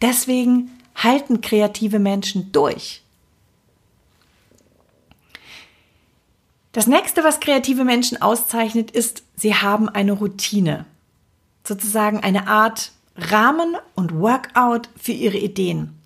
Deswegen 0.01 0.72
halten 0.96 1.41
kreative 1.41 2.00
Menschen 2.00 2.51
durch. 2.51 3.05
Das 6.75 6.88
nächste, 6.88 7.24
was 7.24 7.39
kreative 7.39 7.86
Menschen 7.86 8.22
auszeichnet, 8.22 8.91
ist, 8.91 9.24
sie 9.38 9.55
haben 9.55 9.88
eine 9.88 10.12
Routine. 10.12 10.84
Sozusagen 11.63 12.20
eine 12.20 12.50
Art 12.50 12.91
Rahmen 13.15 13.77
und 13.96 14.13
Workout 14.20 14.89
für 15.01 15.13
ihre 15.13 15.38
Ideen. 15.38 15.98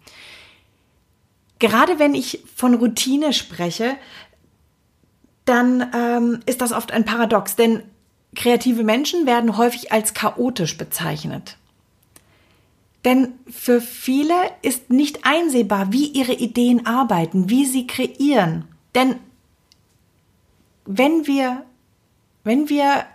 Gerade 1.58 1.98
wenn 1.98 2.14
ich 2.14 2.44
von 2.56 2.76
Routine 2.76 3.34
spreche, 3.34 3.96
dann 5.44 5.90
ähm, 5.92 6.42
ist 6.46 6.62
das 6.62 6.72
oft 6.72 6.92
ein 6.92 7.04
Paradox, 7.04 7.56
denn 7.56 7.82
kreative 8.36 8.84
Menschen 8.84 9.26
werden 9.26 9.58
häufig 9.58 9.92
als 9.92 10.14
chaotisch 10.14 10.78
bezeichnet. 10.78 11.58
Denn 13.06 13.34
für 13.50 13.82
viele 13.82 14.36
ist 14.62 14.92
nicht 14.92 15.26
einsehbar, 15.26 15.92
wie 15.92 16.10
ihre 16.10 16.34
Ideen 16.34 16.86
arbeiten, 16.86 17.50
wie 17.50 17.66
sie 17.66 17.88
kreieren. 17.88 18.68
Denn 18.94 19.16
wenn 20.92 21.28
wir, 21.28 21.66
wenn 22.44 22.68
wir 22.68 23.06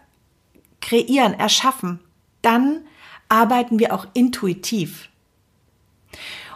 kreieren, 0.81 1.35
erschaffen, 1.35 1.99
dann 2.41 2.83
arbeiten 3.29 3.81
wir 3.81 3.93
auch 3.93 4.07
intuitiv. 4.15 5.09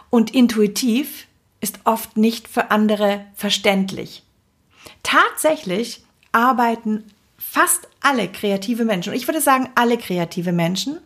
Und 0.09 0.33
intuitiv 0.33 1.27
ist 1.59 1.79
oft 1.83 2.15
nicht 2.15 2.47
für 2.47 2.71
andere 2.71 3.25
verständlich. 3.35 4.23
Tatsächlich 5.03 6.05
arbeiten 6.31 7.03
fast 7.37 7.89
alle 7.99 8.29
kreative 8.29 8.85
Menschen, 8.85 9.13
ich 9.13 9.27
würde 9.27 9.41
sagen 9.41 9.67
alle 9.75 9.97
kreative 9.97 10.53
Menschen, 10.53 10.99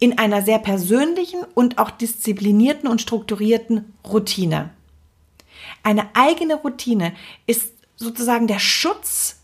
in 0.00 0.18
einer 0.18 0.42
sehr 0.42 0.58
persönlichen 0.58 1.44
und 1.54 1.78
auch 1.78 1.92
disziplinierten 1.92 2.88
und 2.88 3.00
strukturierten 3.00 3.92
Routine. 4.04 4.70
Eine 5.84 6.08
eigene 6.16 6.56
Routine 6.56 7.14
ist 7.46 7.74
sozusagen 8.00 8.48
der 8.48 8.58
Schutz, 8.58 9.40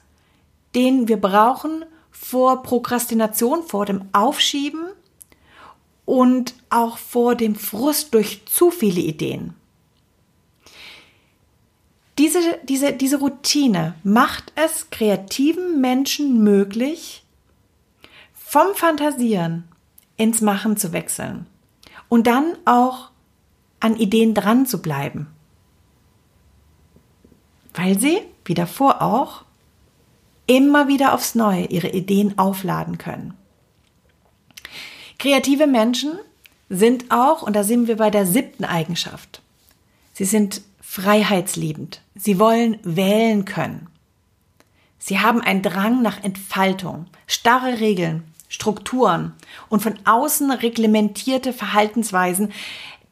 den 0.75 1.07
wir 1.07 1.19
brauchen 1.19 1.85
vor 2.11 2.63
Prokrastination, 2.63 3.63
vor 3.63 3.87
dem 3.87 4.09
Aufschieben 4.13 4.87
und 6.07 6.55
auch 6.71 6.99
vor 6.99 7.35
dem 7.35 7.55
Frust 7.55 8.15
durch 8.15 8.45
zu 8.47 8.71
viele 8.71 9.01
Ideen. 9.01 9.55
Diese, 12.19 12.41
diese, 12.65 12.95
diese 12.95 13.19
Routine 13.19 13.95
macht 14.03 14.53
es 14.55 14.89
kreativen 14.89 15.83
Menschen 15.83 16.43
möglich, 16.43 17.25
vom 18.33 18.75
Fantasieren 18.75 19.65
ins 20.17 20.41
Machen 20.41 20.79
zu 20.79 20.93
wechseln 20.93 21.47
und 22.09 22.27
dann 22.27 22.57
auch 22.65 23.11
an 23.81 23.97
Ideen 23.97 24.33
dran 24.33 24.65
zu 24.65 24.81
bleiben. 24.81 25.27
Weil 27.75 27.99
sie 27.99 28.21
wie 28.47 28.55
davor 28.55 29.03
auch, 29.03 29.45
immer 30.47 30.89
wieder 30.89 31.13
aufs 31.13 31.35
Neue 31.35 31.67
ihre 31.67 31.89
Ideen 31.89 32.39
aufladen 32.39 32.99
können. 32.99 33.35
Kreative 35.19 35.67
Menschen 35.67 36.19
sind 36.69 37.11
auch, 37.11 37.43
und 37.43 37.55
da 37.55 37.65
sind 37.65 37.89
wir 37.89 37.97
bei 37.97 38.11
der 38.11 38.27
siebten 38.27 38.65
Eigenschaft, 38.65 39.43
sie 40.13 40.25
sind 40.25 40.63
freiheitsliebend. 40.81 42.01
Sie 42.15 42.39
wollen 42.39 42.79
wählen 42.83 43.45
können. 43.45 43.89
Sie 44.99 45.21
haben 45.21 45.43
einen 45.43 45.61
Drang 45.61 46.01
nach 46.01 46.25
Entfaltung, 46.25 47.07
starre 47.27 47.81
Regeln, 47.81 48.25
Strukturen 48.49 49.35
und 49.69 49.83
von 49.83 49.99
außen 50.05 50.51
reglementierte 50.51 51.53
Verhaltensweisen. 51.53 52.53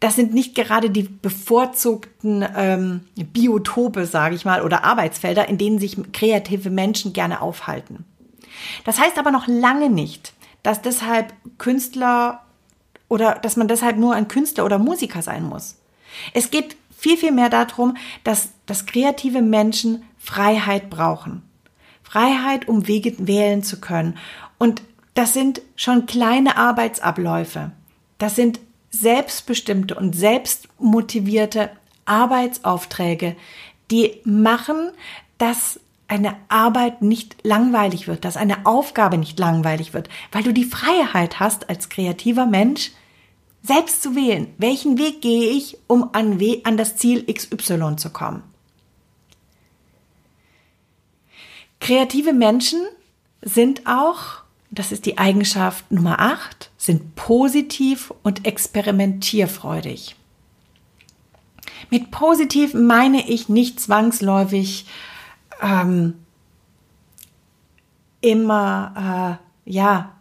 Das 0.04 0.16
sind 0.16 0.34
nicht 0.34 0.54
gerade 0.54 0.90
die 0.90 1.04
bevorzugten 1.04 2.44
ähm, 2.54 3.00
Biotope, 3.16 4.04
sage 4.04 4.34
ich 4.34 4.44
mal, 4.44 4.60
oder 4.60 4.84
Arbeitsfelder, 4.84 5.48
in 5.48 5.56
denen 5.56 5.78
sich 5.78 5.96
kreative 6.12 6.68
Menschen 6.68 7.14
gerne 7.14 7.40
aufhalten. 7.40 8.04
Das 8.84 9.00
heißt 9.00 9.16
aber 9.18 9.30
noch 9.30 9.46
lange 9.46 9.88
nicht, 9.88 10.34
dass 10.62 10.82
deshalb 10.82 11.32
Künstler 11.56 12.42
oder 13.08 13.36
dass 13.36 13.56
man 13.56 13.66
deshalb 13.66 13.96
nur 13.96 14.14
ein 14.14 14.28
Künstler 14.28 14.66
oder 14.66 14.76
Musiker 14.76 15.22
sein 15.22 15.42
muss. 15.42 15.76
Es 16.34 16.50
geht 16.50 16.76
viel, 16.94 17.16
viel 17.16 17.32
mehr 17.32 17.48
darum, 17.48 17.96
dass, 18.24 18.50
dass 18.66 18.84
kreative 18.84 19.40
Menschen 19.40 20.02
Freiheit 20.18 20.90
brauchen. 20.90 21.40
Freiheit, 22.02 22.68
um 22.68 22.88
Wege 22.88 23.26
wählen 23.26 23.62
zu 23.62 23.80
können. 23.80 24.18
Und 24.58 24.82
das 25.14 25.32
sind 25.32 25.62
schon 25.76 26.04
kleine 26.04 26.58
Arbeitsabläufe. 26.58 27.72
Das 28.18 28.36
sind 28.36 28.60
selbstbestimmte 29.00 29.94
und 29.94 30.14
selbstmotivierte 30.14 31.70
Arbeitsaufträge, 32.04 33.36
die 33.90 34.20
machen, 34.24 34.90
dass 35.38 35.80
eine 36.06 36.36
Arbeit 36.48 37.02
nicht 37.02 37.36
langweilig 37.42 38.06
wird, 38.06 38.24
dass 38.24 38.36
eine 38.36 38.66
Aufgabe 38.66 39.18
nicht 39.18 39.38
langweilig 39.38 39.94
wird, 39.94 40.08
weil 40.32 40.42
du 40.42 40.52
die 40.52 40.64
Freiheit 40.64 41.40
hast, 41.40 41.68
als 41.68 41.88
kreativer 41.88 42.46
Mensch 42.46 42.92
selbst 43.62 44.02
zu 44.02 44.14
wählen, 44.14 44.52
welchen 44.58 44.98
Weg 44.98 45.22
gehe 45.22 45.50
ich, 45.50 45.78
um 45.86 46.10
an, 46.12 46.38
an 46.64 46.76
das 46.76 46.96
Ziel 46.96 47.24
XY 47.24 47.96
zu 47.96 48.10
kommen. 48.10 48.42
Kreative 51.80 52.32
Menschen 52.32 52.80
sind 53.40 53.86
auch, 53.86 54.43
das 54.74 54.92
ist 54.92 55.06
die 55.06 55.18
Eigenschaft 55.18 55.90
Nummer 55.90 56.20
8, 56.20 56.70
sind 56.76 57.14
positiv 57.14 58.12
und 58.22 58.46
experimentierfreudig. 58.46 60.16
Mit 61.90 62.10
positiv 62.10 62.74
meine 62.74 63.28
ich 63.28 63.48
nicht 63.48 63.80
zwangsläufig 63.80 64.86
ähm, 65.62 66.14
immer 68.20 69.38
äh, 69.66 69.70
ja 69.70 70.12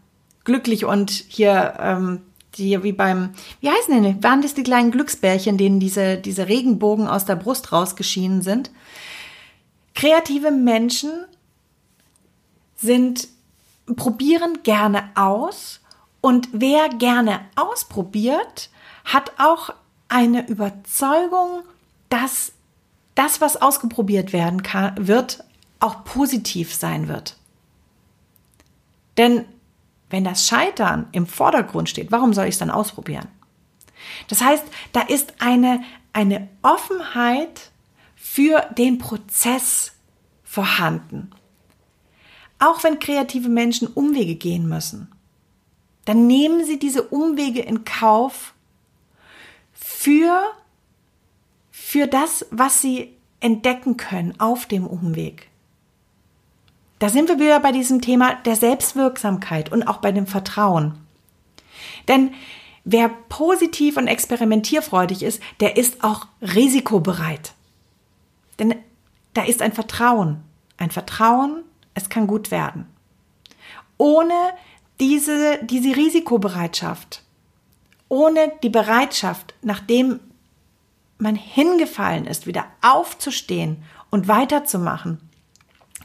glücklich 0.43 0.86
und 0.86 1.10
hier 1.10 1.75
ähm, 1.79 2.22
die 2.55 2.83
wie 2.83 2.91
beim 2.91 3.29
wie 3.62 3.69
heißen 3.69 4.03
denn 4.03 4.24
waren 4.24 4.41
das 4.41 4.53
die 4.53 4.63
kleinen 4.63 4.91
Glücksbärchen 4.91 5.57
denen 5.57 5.79
diese 5.79 6.17
diese 6.17 6.48
Regenbogen 6.48 7.07
aus 7.07 7.25
der 7.25 7.36
Brust 7.36 7.72
rausgeschienen 7.72 8.41
sind 8.41 8.72
kreative 9.95 10.51
Menschen 10.51 11.12
sind 12.75 13.29
probieren 13.95 14.63
gerne 14.63 15.09
aus 15.15 15.81
und 16.21 16.49
wer 16.51 16.89
gerne 16.89 17.41
ausprobiert 17.55 18.69
hat 19.05 19.33
auch 19.37 19.71
eine 20.07 20.47
Überzeugung 20.47 21.63
dass 22.13 22.51
das, 23.15 23.41
was 23.41 23.59
ausgeprobiert 23.59 24.33
werden 24.33 24.61
kann, 24.61 25.07
wird, 25.07 25.43
auch 25.79 26.03
positiv 26.03 26.71
sein 26.75 27.07
wird. 27.07 27.37
Denn 29.17 29.45
wenn 30.11 30.23
das 30.23 30.47
Scheitern 30.47 31.07
im 31.11 31.25
Vordergrund 31.25 31.89
steht, 31.89 32.11
warum 32.11 32.33
soll 32.33 32.45
ich 32.45 32.53
es 32.53 32.59
dann 32.59 32.69
ausprobieren? 32.69 33.27
Das 34.27 34.43
heißt, 34.43 34.63
da 34.91 35.01
ist 35.01 35.33
eine, 35.39 35.81
eine 36.13 36.49
Offenheit 36.61 37.71
für 38.15 38.61
den 38.77 38.99
Prozess 38.99 39.93
vorhanden. 40.43 41.31
Auch 42.63 42.81
wenn 42.85 42.99
kreative 42.99 43.49
Menschen 43.49 43.89
Umwege 43.89 44.35
gehen 44.35 44.69
müssen, 44.69 45.11
dann 46.05 46.27
nehmen 46.27 46.63
sie 46.63 46.79
diese 46.79 47.03
Umwege 47.03 47.59
in 47.59 47.83
Kauf 47.83 48.53
für 49.73 50.41
für 51.71 52.07
das, 52.07 52.45
was 52.51 52.81
sie 52.81 53.17
entdecken 53.41 53.97
können 53.97 54.39
auf 54.39 54.65
dem 54.65 54.87
Umweg. 54.87 55.49
Da 56.99 57.09
sind 57.09 57.27
wir 57.27 57.37
wieder 57.37 57.59
bei 57.59 57.73
diesem 57.73 57.99
Thema 57.99 58.35
der 58.45 58.55
Selbstwirksamkeit 58.55 59.69
und 59.69 59.83
auch 59.83 59.97
bei 59.97 60.13
dem 60.13 60.25
Vertrauen. 60.25 60.93
Denn 62.07 62.33
wer 62.85 63.09
positiv 63.09 63.97
und 63.97 64.07
experimentierfreudig 64.07 65.21
ist, 65.21 65.41
der 65.59 65.75
ist 65.75 66.01
auch 66.01 66.27
risikobereit. 66.41 67.55
Denn 68.57 68.75
da 69.33 69.43
ist 69.43 69.61
ein 69.61 69.73
Vertrauen. 69.73 70.41
Ein 70.77 70.91
Vertrauen, 70.91 71.65
es 71.94 72.10
kann 72.10 72.27
gut 72.27 72.51
werden. 72.51 72.88
Ohne 73.98 74.53
diese, 75.00 75.60
diese 75.64 75.96
Risikobereitschaft, 75.96 77.24
ohne 78.10 78.51
die 78.62 78.70
Bereitschaft, 78.70 79.53
nachdem 79.62 80.20
man 81.18 81.36
hingefallen 81.36 82.25
ist, 82.25 82.48
wieder 82.48 82.66
aufzustehen 82.82 83.84
und 84.10 84.27
weiterzumachen, 84.27 85.20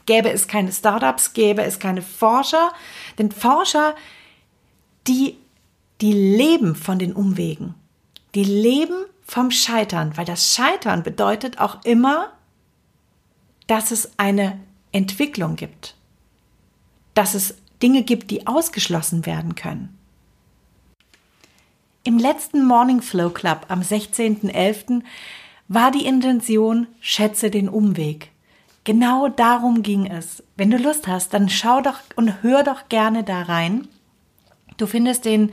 gäbe 0.05 0.31
es 0.31 0.47
keine 0.47 0.71
Startups, 0.71 1.33
gäbe 1.33 1.63
es 1.63 1.79
keine 1.79 2.01
Forscher, 2.01 2.71
denn 3.17 3.31
Forscher, 3.31 3.95
die, 5.07 5.37
die 6.01 6.13
leben 6.13 6.75
von 6.75 6.99
den 6.99 7.13
Umwegen, 7.13 7.75
die 8.33 8.43
leben 8.43 9.05
vom 9.23 9.51
Scheitern, 9.51 10.17
weil 10.17 10.25
das 10.25 10.55
Scheitern 10.55 11.03
bedeutet 11.03 11.59
auch 11.59 11.83
immer, 11.83 12.33
dass 13.67 13.91
es 13.91 14.17
eine 14.17 14.59
Entwicklung 14.91 15.55
gibt, 15.55 15.95
dass 17.13 17.33
es 17.33 17.55
Dinge 17.81 18.03
gibt, 18.03 18.31
die 18.31 18.47
ausgeschlossen 18.47 19.25
werden 19.25 19.55
können. 19.55 19.97
Im 22.03 22.17
letzten 22.17 22.65
Morning 22.65 23.01
Flow 23.01 23.29
Club 23.29 23.65
am 23.67 23.81
16.11. 23.81 25.03
war 25.67 25.91
die 25.91 26.05
Intention, 26.05 26.87
schätze 26.99 27.51
den 27.51 27.69
Umweg. 27.69 28.31
Genau 28.83 29.27
darum 29.27 29.83
ging 29.83 30.07
es. 30.07 30.41
Wenn 30.55 30.71
du 30.71 30.77
Lust 30.77 31.07
hast, 31.07 31.33
dann 31.33 31.49
schau 31.49 31.81
doch 31.81 31.99
und 32.15 32.41
hör 32.41 32.63
doch 32.63 32.89
gerne 32.89 33.23
da 33.23 33.43
rein. 33.43 33.87
Du 34.77 34.87
findest 34.87 35.25
den, 35.25 35.51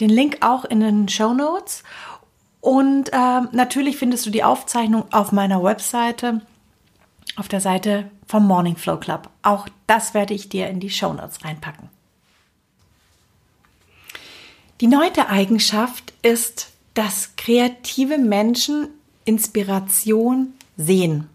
den 0.00 0.10
Link 0.10 0.38
auch 0.40 0.64
in 0.64 0.80
den 0.80 1.08
Show 1.08 1.32
Notes. 1.32 1.84
Und 2.60 3.12
äh, 3.12 3.40
natürlich 3.52 3.96
findest 3.96 4.26
du 4.26 4.30
die 4.30 4.44
Aufzeichnung 4.44 5.04
auf 5.12 5.32
meiner 5.32 5.62
Webseite, 5.62 6.42
auf 7.38 7.48
der 7.48 7.60
Seite 7.60 8.10
vom 8.26 8.46
Morning 8.46 8.76
Flow 8.76 8.98
Club. 8.98 9.30
Auch 9.42 9.68
das 9.86 10.12
werde 10.12 10.34
ich 10.34 10.48
dir 10.48 10.68
in 10.68 10.80
die 10.80 10.90
Show 10.90 11.12
Notes 11.12 11.44
reinpacken. 11.44 11.88
Die 14.80 14.86
neunte 14.86 15.28
Eigenschaft 15.28 16.12
ist, 16.22 16.72
dass 16.94 17.36
kreative 17.36 18.18
Menschen 18.18 18.88
Inspiration 19.24 20.54
sehen. 20.76 21.28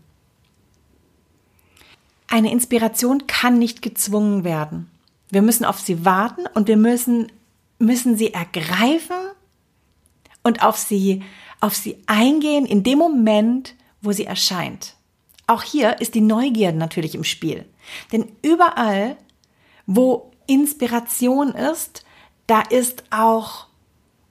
Eine 2.27 2.51
Inspiration 2.51 3.27
kann 3.27 3.59
nicht 3.59 3.81
gezwungen 3.81 4.43
werden. 4.43 4.89
Wir 5.29 5.41
müssen 5.41 5.65
auf 5.65 5.79
sie 5.79 6.03
warten 6.03 6.47
und 6.53 6.67
wir 6.67 6.77
müssen, 6.77 7.31
müssen 7.79 8.17
sie 8.17 8.33
ergreifen 8.33 9.15
und 10.41 10.63
auf 10.63 10.77
sie, 10.77 11.23
auf 11.59 11.75
sie 11.75 11.97
eingehen 12.07 12.65
in 12.65 12.83
dem 12.83 12.97
Moment, 12.97 13.75
wo 14.01 14.11
sie 14.11 14.25
erscheint. 14.25 14.92
Auch 15.47 15.63
hier 15.63 15.99
ist 15.99 16.15
die 16.15 16.21
Neugier 16.21 16.71
natürlich 16.71 17.15
im 17.15 17.23
Spiel. 17.23 17.65
Denn 18.11 18.31
überall, 18.41 19.17
wo 19.85 20.31
Inspiration 20.47 21.49
ist, 21.49 22.05
da 22.47 22.61
ist 22.61 23.03
auch, 23.11 23.67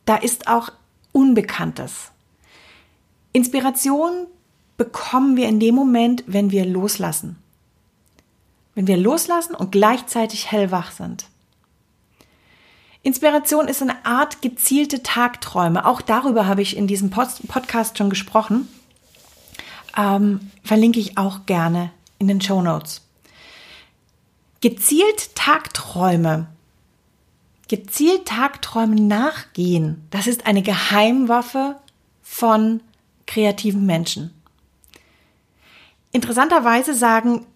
da 0.05 0.17
ist 0.17 0.49
auch 0.49 0.71
Unbekanntes. 1.13 2.11
Inspiration 3.35 4.27
bekommen 4.79 5.37
wir 5.37 5.49
in 5.49 5.61
dem 5.61 5.75
Moment, 5.75 6.25
wenn 6.27 6.51
wir 6.51 6.65
loslassen. 6.65 7.37
Wenn 8.75 8.87
wir 8.87 8.97
loslassen 8.97 9.55
und 9.55 9.73
gleichzeitig 9.73 10.51
hellwach 10.51 10.93
sind. 10.93 11.27
Inspiration 13.03 13.69
ist 13.69 13.83
eine 13.83 14.07
Art 14.07 14.43
gezielte 14.43 15.03
Tagträume. 15.03 15.85
Auch 15.85 16.01
darüber 16.01 16.47
habe 16.47 16.63
ich 16.63 16.77
in 16.77 16.87
diesem 16.87 17.11
Podcast 17.11 17.99
schon 17.99 18.11
gesprochen. 18.11 18.69
Ähm, 19.97 20.51
verlinke 20.63 21.01
ich 21.01 21.19
auch 21.19 21.47
gerne 21.47 21.91
in 22.19 22.29
den 22.29 22.41
Show 22.41 22.63
Notes. 22.63 23.03
Gezielt 24.61 25.35
Tagträume 25.35 26.47
Gezielt 27.73 28.27
Tagträumen 28.27 29.09
nachgehen, 29.09 30.07
das 30.11 30.27
ist 30.27 30.45
eine 30.45 30.61
Geheimwaffe 30.61 31.77
von 32.21 32.83
kreativen 33.27 33.87
Menschen. 33.87 34.31
Interessanterweise 36.11 36.93
sagen 36.93 37.47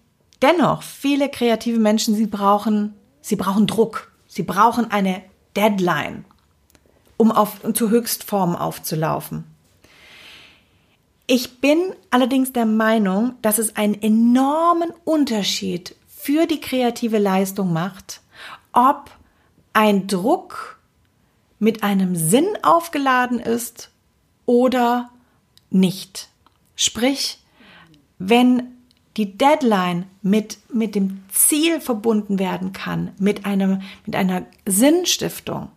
dennoch 0.41 0.81
viele 0.81 1.29
kreative 1.29 1.77
Menschen, 1.77 2.15
sie 2.15 2.25
brauchen, 2.25 2.95
sie 3.21 3.35
brauchen 3.35 3.67
Druck, 3.67 4.11
sie 4.27 4.41
brauchen 4.41 4.89
eine 4.89 5.21
Deadline, 5.55 6.25
um 7.17 7.31
auf, 7.31 7.63
um 7.63 7.75
zu 7.75 7.91
Höchstformen 7.91 8.55
aufzulaufen. 8.55 9.43
Ich 11.27 11.59
bin 11.59 11.93
allerdings 12.09 12.53
der 12.53 12.65
Meinung, 12.65 13.35
dass 13.41 13.57
es 13.57 13.75
einen 13.75 14.01
enormen 14.01 14.91
Unterschied 15.03 15.95
für 16.07 16.45
die 16.45 16.61
kreative 16.61 17.17
Leistung 17.17 17.73
macht, 17.73 18.21
ob 18.71 19.11
ein 19.73 20.07
Druck 20.07 20.79
mit 21.59 21.83
einem 21.83 22.15
Sinn 22.15 22.47
aufgeladen 22.63 23.39
ist 23.39 23.91
oder 24.45 25.09
nicht. 25.69 26.29
Sprich, 26.75 27.39
wenn 28.19 28.77
die 29.17 29.37
Deadline 29.37 30.05
mit, 30.21 30.59
mit 30.71 30.95
dem 30.95 31.23
Ziel 31.29 31.81
verbunden 31.81 32.39
werden 32.39 32.71
kann, 32.71 33.11
mit, 33.19 33.45
einem, 33.45 33.81
mit 34.05 34.15
einer 34.15 34.45
Sinnstiftung, 34.65 35.69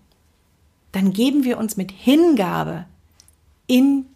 dann 0.93 1.13
geben 1.13 1.45
wir 1.45 1.59
uns 1.59 1.77
mit 1.77 1.91
Hingabe 1.91 2.85
in, 3.67 4.07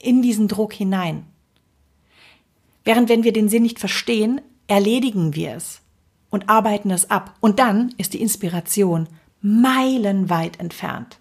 in 0.00 0.22
diesen 0.22 0.48
Druck 0.48 0.72
hinein. 0.72 1.26
Während 2.84 3.08
wenn 3.08 3.24
wir 3.24 3.32
den 3.32 3.48
Sinn 3.48 3.62
nicht 3.62 3.78
verstehen, 3.78 4.40
erledigen 4.66 5.34
wir 5.34 5.54
es 5.54 5.80
und 6.30 6.48
arbeiten 6.48 6.90
es 6.90 7.10
ab. 7.10 7.34
Und 7.40 7.58
dann 7.58 7.94
ist 7.98 8.14
die 8.14 8.22
Inspiration 8.22 9.08
meilenweit 9.40 10.60
entfernt. 10.60 11.18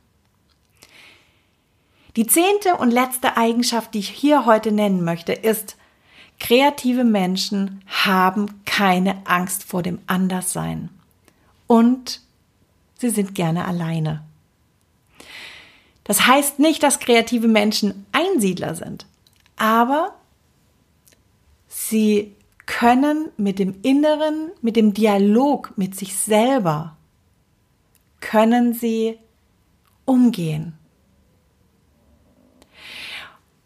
Die 2.15 2.25
zehnte 2.25 2.75
und 2.77 2.91
letzte 2.91 3.37
Eigenschaft, 3.37 3.93
die 3.93 3.99
ich 3.99 4.09
hier 4.09 4.45
heute 4.45 4.71
nennen 4.71 5.03
möchte, 5.03 5.33
ist, 5.33 5.77
kreative 6.39 7.03
Menschen 7.03 7.83
haben 7.85 8.63
keine 8.65 9.25
Angst 9.25 9.63
vor 9.63 9.83
dem 9.83 9.99
Anderssein. 10.07 10.89
Und 11.67 12.21
sie 12.97 13.09
sind 13.09 13.35
gerne 13.35 13.65
alleine. 13.65 14.23
Das 16.07 16.25
heißt 16.25 16.59
nicht, 16.59 16.81
dass 16.83 16.99
kreative 16.99 17.49
Menschen 17.49 18.05
Einsiedler 18.13 18.75
sind, 18.75 19.05
aber 19.57 20.15
sie 21.67 22.33
können 22.65 23.29
mit 23.35 23.59
dem 23.59 23.75
Inneren, 23.81 24.51
mit 24.61 24.77
dem 24.77 24.93
Dialog 24.93 25.73
mit 25.75 25.95
sich 25.95 26.15
selber, 26.15 26.95
können 28.21 28.73
sie 28.73 29.19
umgehen. 30.05 30.77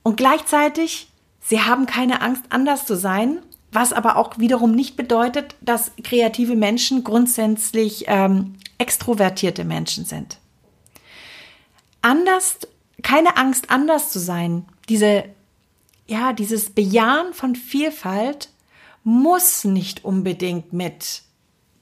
Und 0.01 0.17
gleichzeitig, 0.17 1.12
sie 1.41 1.62
haben 1.62 1.86
keine 1.86 2.21
Angst, 2.21 2.45
anders 2.49 2.88
zu 2.88 2.95
sein, 2.95 3.39
was 3.71 3.93
aber 3.93 4.17
auch 4.17 4.39
wiederum 4.39 4.71
nicht 4.71 4.97
bedeutet, 4.97 5.56
dass 5.62 5.91
kreative 6.04 6.56
Menschen 6.56 7.04
grundsätzlich 7.04 8.06
ähm, 8.08 8.56
extrovertierte 8.80 9.63
Menschen 9.63 10.06
sind. 10.06 10.40
Anders, 12.02 12.60
keine 13.04 13.38
Angst, 13.38 13.70
anders 13.70 14.12
zu 14.12 14.20
sein, 14.20 14.66
diese, 14.90 15.26
ja, 16.08 16.34
dieses 16.34 16.72
Bejahen 16.72 17.34
von 17.34 17.56
Vielfalt 17.56 18.50
muss 19.04 19.64
nicht 19.64 20.04
unbedingt 20.04 20.74
mit 20.74 21.24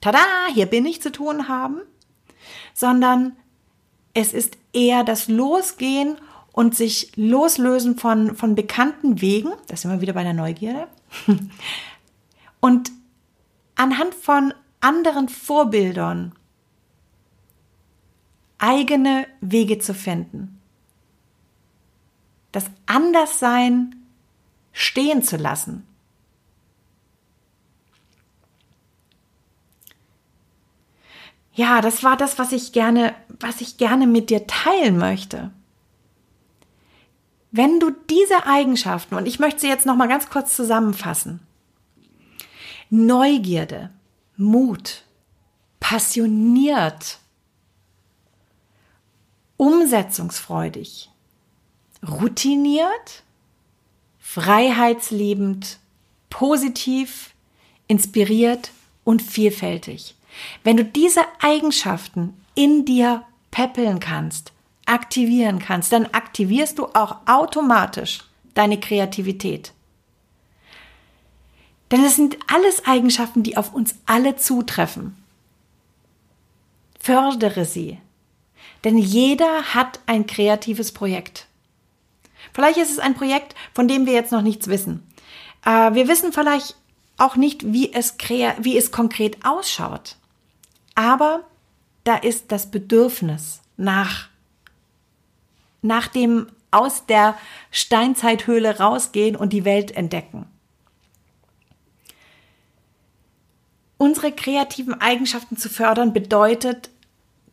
Tada, 0.01 0.19
hier 0.53 0.65
bin 0.65 0.85
ich 0.85 1.01
zu 1.01 1.11
tun 1.11 1.47
haben, 1.49 1.81
sondern 2.73 3.35
es 4.13 4.33
ist 4.33 4.57
eher 4.73 5.03
das 5.03 5.27
Losgehen 5.27 6.17
und 6.51 6.75
sich 6.75 7.11
loslösen 7.15 7.97
von, 7.97 8.35
von 8.35 8.55
bekannten 8.55 9.21
Wegen, 9.21 9.51
das 9.67 9.81
sind 9.81 9.91
wir 9.91 10.01
wieder 10.01 10.13
bei 10.13 10.23
der 10.23 10.33
Neugierde, 10.33 10.87
und 12.59 12.91
anhand 13.75 14.13
von 14.13 14.53
anderen 14.81 15.29
Vorbildern 15.29 16.33
eigene 18.59 19.27
Wege 19.41 19.79
zu 19.79 19.93
finden. 19.93 20.59
Das 22.51 22.65
Anderssein 22.85 23.95
stehen 24.71 25.23
zu 25.23 25.37
lassen. 25.37 25.85
Ja, 31.53 31.81
das 31.81 32.03
war 32.03 32.15
das, 32.15 32.39
was 32.39 32.53
ich 32.53 32.71
gerne, 32.71 33.13
was 33.39 33.59
ich 33.59 33.77
gerne 33.77 34.07
mit 34.07 34.29
dir 34.29 34.47
teilen 34.47 34.97
möchte. 34.97 35.51
Wenn 37.51 37.79
du 37.79 37.91
diese 38.09 38.45
Eigenschaften, 38.45 39.15
und 39.15 39.27
ich 39.27 39.39
möchte 39.39 39.61
sie 39.61 39.67
jetzt 39.67 39.85
noch 39.85 39.95
mal 39.95 40.07
ganz 40.07 40.29
kurz 40.29 40.55
zusammenfassen. 40.55 41.41
Neugierde, 42.89 43.89
Mut, 44.37 45.03
passioniert, 45.79 47.19
umsetzungsfreudig, 49.59 51.09
routiniert, 52.07 53.23
freiheitsliebend, 54.17 55.79
positiv, 56.29 57.33
inspiriert 57.87 58.71
und 59.03 59.21
vielfältig. 59.21 60.15
Wenn 60.63 60.77
du 60.77 60.85
diese 60.85 61.21
Eigenschaften 61.41 62.39
in 62.55 62.85
dir 62.85 63.23
peppeln 63.51 63.99
kannst, 63.99 64.53
aktivieren 64.85 65.59
kannst, 65.59 65.91
dann 65.91 66.05
aktivierst 66.05 66.79
du 66.79 66.85
auch 66.93 67.17
automatisch 67.25 68.19
deine 68.53 68.79
Kreativität. 68.79 69.73
Denn 71.91 72.05
es 72.05 72.15
sind 72.15 72.37
alles 72.47 72.85
Eigenschaften, 72.85 73.43
die 73.43 73.57
auf 73.57 73.73
uns 73.73 73.95
alle 74.05 74.37
zutreffen. 74.37 75.21
Fördere 76.97 77.65
sie. 77.65 77.99
Denn 78.83 78.97
jeder 78.97 79.73
hat 79.73 79.99
ein 80.05 80.25
kreatives 80.25 80.91
Projekt. 80.91 81.47
Vielleicht 82.53 82.77
ist 82.77 82.91
es 82.91 82.99
ein 82.99 83.15
Projekt, 83.15 83.55
von 83.73 83.87
dem 83.87 84.05
wir 84.05 84.13
jetzt 84.13 84.31
noch 84.31 84.41
nichts 84.41 84.67
wissen. 84.67 85.05
Äh, 85.65 85.93
wir 85.93 86.07
wissen 86.07 86.33
vielleicht 86.33 86.75
auch 87.17 87.35
nicht, 87.35 87.73
wie 87.73 87.93
es, 87.93 88.15
wie 88.59 88.77
es 88.77 88.91
konkret 88.91 89.45
ausschaut. 89.45 90.15
Aber 90.95 91.43
da 92.03 92.15
ist 92.15 92.51
das 92.51 92.71
Bedürfnis 92.71 93.61
nach, 93.77 94.29
nach 95.81 96.07
dem 96.07 96.47
aus 96.71 97.05
der 97.05 97.37
Steinzeithöhle 97.71 98.77
rausgehen 98.77 99.35
und 99.35 99.53
die 99.53 99.65
Welt 99.65 99.91
entdecken. 99.91 100.45
Unsere 103.97 104.31
kreativen 104.31 104.99
Eigenschaften 105.01 105.57
zu 105.57 105.67
fördern 105.67 106.13
bedeutet, 106.13 106.89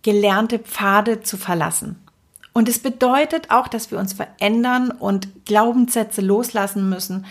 gelernte 0.07 0.61
Pfade 0.61 1.23
zu 1.23 1.37
verlassen. 1.37 1.97
Und 2.53 2.69
es 2.69 2.79
bedeutet 2.79 3.51
auch, 3.51 3.67
dass 3.67 3.91
wir 3.91 3.99
uns 3.99 4.13
verändern 4.13 4.93
und 4.93 5.45
Glaubenssätze 5.47 6.21
loslassen 6.21 6.89
müssen, 6.89 7.27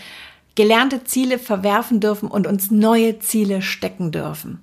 gelernte 0.55 1.05
Ziele 1.05 1.39
verwerfen 1.39 2.01
dürfen 2.01 2.27
und 2.27 2.45
uns 2.45 2.71
neue 2.71 3.17
Ziele 3.19 3.61
stecken 3.61 4.11
dürfen. 4.11 4.61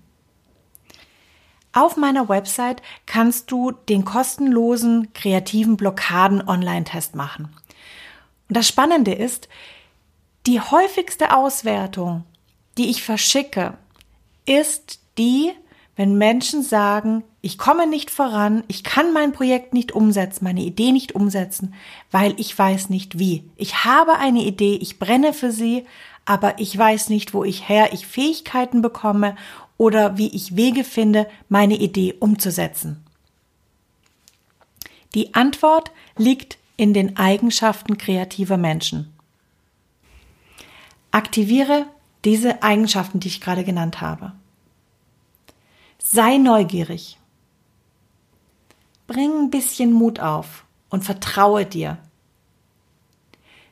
Auf 1.72 1.96
meiner 1.96 2.29
Website 2.29 2.83
kannst 3.07 3.51
du 3.51 3.70
den 3.70 4.05
kostenlosen 4.05 5.14
kreativen 5.14 5.79
Blockaden 5.79 6.46
Online-Test 6.46 7.14
machen. 7.14 7.48
Und 8.48 8.59
das 8.59 8.68
Spannende 8.68 9.14
ist, 9.14 9.48
die 10.46 10.61
häufigste 10.61 11.35
Auswertung, 11.35 12.25
die 12.77 12.90
ich 12.90 13.03
verschicke, 13.03 13.79
ist 14.44 15.01
die, 15.16 15.53
wenn 15.96 16.18
Menschen 16.18 16.62
sagen, 16.62 17.25
ich 17.45 17.59
komme 17.59 17.89
nicht 17.89 18.13
voran, 18.13 18.63
ich 18.69 18.85
kann 18.85 19.13
mein 19.13 19.33
Projekt 19.33 19.75
nicht 19.75 19.91
umsetzen, 19.91 20.45
meine 20.45 20.63
Idee 20.63 20.93
nicht 20.93 21.17
umsetzen, 21.17 21.75
weil 22.13 22.39
ich 22.39 22.57
weiß 22.57 22.89
nicht 22.89 23.19
wie. 23.19 23.43
Ich 23.57 23.85
habe 23.85 24.15
eine 24.19 24.45
Idee, 24.45 24.77
ich 24.77 25.01
brenne 25.01 25.33
für 25.33 25.51
sie, 25.51 25.85
aber 26.25 26.61
ich 26.61 26.77
weiß 26.79 27.09
nicht, 27.09 27.35
wo 27.35 27.43
ich 27.43 27.69
her 27.69 27.93
ich 27.93 28.07
Fähigkeiten 28.07 28.81
bekomme 28.81 29.37
oder 29.77 30.17
wie 30.17 30.29
ich 30.29 30.55
Wege 30.55 30.85
finde, 30.85 31.27
meine 31.49 31.75
Idee 31.75 32.15
umzusetzen? 32.21 33.05
Die 35.17 35.35
Antwort 35.35 35.91
liegt 36.17 36.59
in 36.77 36.95
den 36.95 37.17
Eigenschaften 37.17 37.99
kreativer 37.99 38.57
Menschen. 38.57 39.13
Aktiviere 41.11 41.87
diese 42.25 42.63
Eigenschaften, 42.63 43.19
die 43.19 43.29
ich 43.29 43.41
gerade 43.41 43.65
genannt 43.65 44.01
habe. 44.01 44.33
Sei 45.99 46.39
neugierig. 46.39 47.19
Bring 49.07 49.31
ein 49.45 49.51
bisschen 49.51 49.93
Mut 49.93 50.21
auf 50.21 50.65
und 50.91 51.05
vertraue 51.05 51.67
dir. 51.67 51.99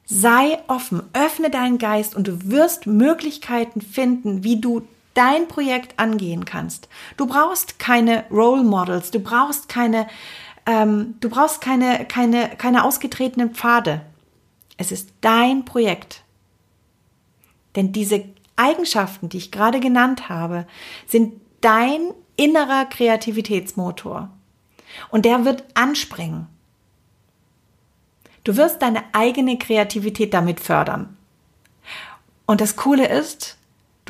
Sei 0.04 0.58
offen, 0.66 1.02
öffne 1.12 1.50
deinen 1.50 1.78
Geist 1.78 2.16
und 2.16 2.26
du 2.26 2.50
wirst 2.50 2.86
Möglichkeiten 2.86 3.80
finden, 3.80 4.42
wie 4.42 4.60
du 4.60 4.82
dein 5.14 5.48
Projekt 5.48 5.98
angehen 5.98 6.44
kannst. 6.44 6.88
Du 7.16 7.26
brauchst 7.26 7.78
keine 7.78 8.24
Role 8.30 8.64
Models, 8.64 9.10
du 9.10 9.20
brauchst 9.20 9.68
keine, 9.68 10.08
ähm, 10.66 11.14
du 11.20 11.28
brauchst 11.28 11.60
keine, 11.60 12.04
keine, 12.06 12.48
keine 12.56 12.84
ausgetretenen 12.84 13.54
Pfade. 13.54 14.00
Es 14.76 14.90
ist 14.90 15.10
dein 15.20 15.64
Projekt. 15.64 16.24
Denn 17.76 17.92
diese 17.92 18.24
Eigenschaften, 18.56 19.28
die 19.28 19.36
ich 19.36 19.52
gerade 19.52 19.78
genannt 19.78 20.28
habe, 20.28 20.66
sind 21.06 21.40
dein 21.60 22.00
innerer 22.36 22.86
Kreativitätsmotor. 22.86 24.30
Und 25.10 25.24
der 25.24 25.44
wird 25.44 25.64
anspringen. 25.74 26.46
Du 28.44 28.56
wirst 28.56 28.82
deine 28.82 29.02
eigene 29.12 29.58
Kreativität 29.58 30.32
damit 30.34 30.60
fördern. 30.60 31.16
Und 32.46 32.60
das 32.60 32.76
Coole 32.76 33.06
ist, 33.06 33.58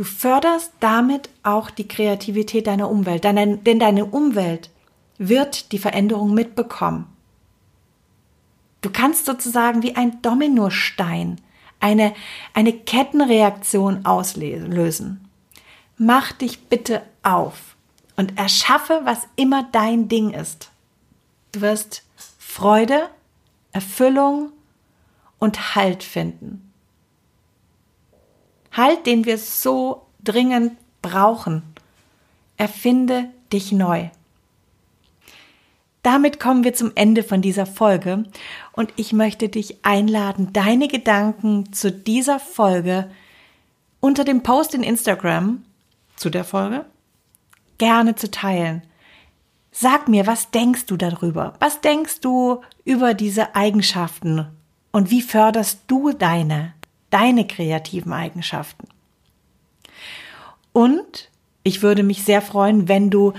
Du 0.00 0.04
förderst 0.04 0.72
damit 0.80 1.28
auch 1.42 1.68
die 1.68 1.86
Kreativität 1.86 2.66
deiner 2.66 2.90
Umwelt, 2.90 3.24
denn 3.24 3.78
deine 3.78 4.06
Umwelt 4.06 4.70
wird 5.18 5.72
die 5.72 5.78
Veränderung 5.78 6.32
mitbekommen. 6.32 7.06
Du 8.80 8.88
kannst 8.88 9.26
sozusagen 9.26 9.82
wie 9.82 9.96
ein 9.96 10.22
Dominostein 10.22 11.38
eine, 11.80 12.14
eine 12.54 12.72
Kettenreaktion 12.72 14.06
auslösen. 14.06 15.28
Mach 15.98 16.32
dich 16.32 16.68
bitte 16.68 17.02
auf 17.22 17.76
und 18.16 18.38
erschaffe, 18.38 19.02
was 19.04 19.28
immer 19.36 19.68
dein 19.70 20.08
Ding 20.08 20.30
ist. 20.30 20.69
Du 21.52 21.60
wirst 21.60 22.04
Freude, 22.38 23.08
Erfüllung 23.72 24.52
und 25.38 25.74
Halt 25.74 26.02
finden. 26.02 26.72
Halt, 28.72 29.06
den 29.06 29.24
wir 29.24 29.38
so 29.38 30.06
dringend 30.22 30.76
brauchen. 31.02 31.62
Erfinde 32.56 33.30
dich 33.52 33.72
neu. 33.72 34.10
Damit 36.02 36.40
kommen 36.40 36.64
wir 36.64 36.72
zum 36.72 36.92
Ende 36.94 37.22
von 37.22 37.42
dieser 37.42 37.66
Folge 37.66 38.24
und 38.72 38.92
ich 38.96 39.12
möchte 39.12 39.48
dich 39.48 39.84
einladen, 39.84 40.52
deine 40.52 40.88
Gedanken 40.88 41.72
zu 41.72 41.92
dieser 41.92 42.40
Folge 42.40 43.10
unter 44.00 44.24
dem 44.24 44.42
Post 44.42 44.74
in 44.74 44.82
Instagram 44.82 45.62
zu 46.16 46.30
der 46.30 46.44
Folge 46.44 46.86
gerne 47.76 48.14
zu 48.14 48.30
teilen. 48.30 48.82
Sag 49.72 50.08
mir, 50.08 50.26
was 50.26 50.50
denkst 50.50 50.86
du 50.86 50.96
darüber? 50.96 51.54
Was 51.60 51.80
denkst 51.80 52.20
du 52.20 52.60
über 52.84 53.14
diese 53.14 53.54
Eigenschaften? 53.54 54.46
Und 54.92 55.10
wie 55.10 55.22
förderst 55.22 55.82
du 55.86 56.12
deine, 56.12 56.74
deine 57.10 57.46
kreativen 57.46 58.12
Eigenschaften? 58.12 58.88
Und 60.72 61.30
ich 61.62 61.82
würde 61.82 62.02
mich 62.02 62.24
sehr 62.24 62.42
freuen, 62.42 62.88
wenn 62.88 63.10
du 63.10 63.32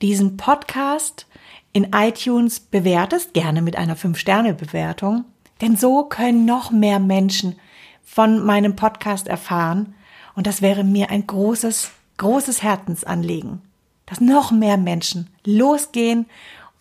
diesen 0.00 0.36
Podcast 0.36 1.26
in 1.72 1.92
iTunes 1.94 2.60
bewertest, 2.60 3.34
gerne 3.34 3.62
mit 3.62 3.76
einer 3.76 3.96
5-Sterne-Bewertung. 3.96 5.24
Denn 5.60 5.76
so 5.76 6.04
können 6.04 6.46
noch 6.46 6.70
mehr 6.70 6.98
Menschen 6.98 7.58
von 8.02 8.44
meinem 8.44 8.76
Podcast 8.76 9.28
erfahren. 9.28 9.94
Und 10.34 10.46
das 10.46 10.62
wäre 10.62 10.84
mir 10.84 11.10
ein 11.10 11.26
großes, 11.26 11.90
großes 12.16 12.62
Herzensanliegen, 12.62 13.62
dass 14.10 14.20
noch 14.20 14.50
mehr 14.50 14.76
Menschen 14.76 15.30
losgehen 15.46 16.26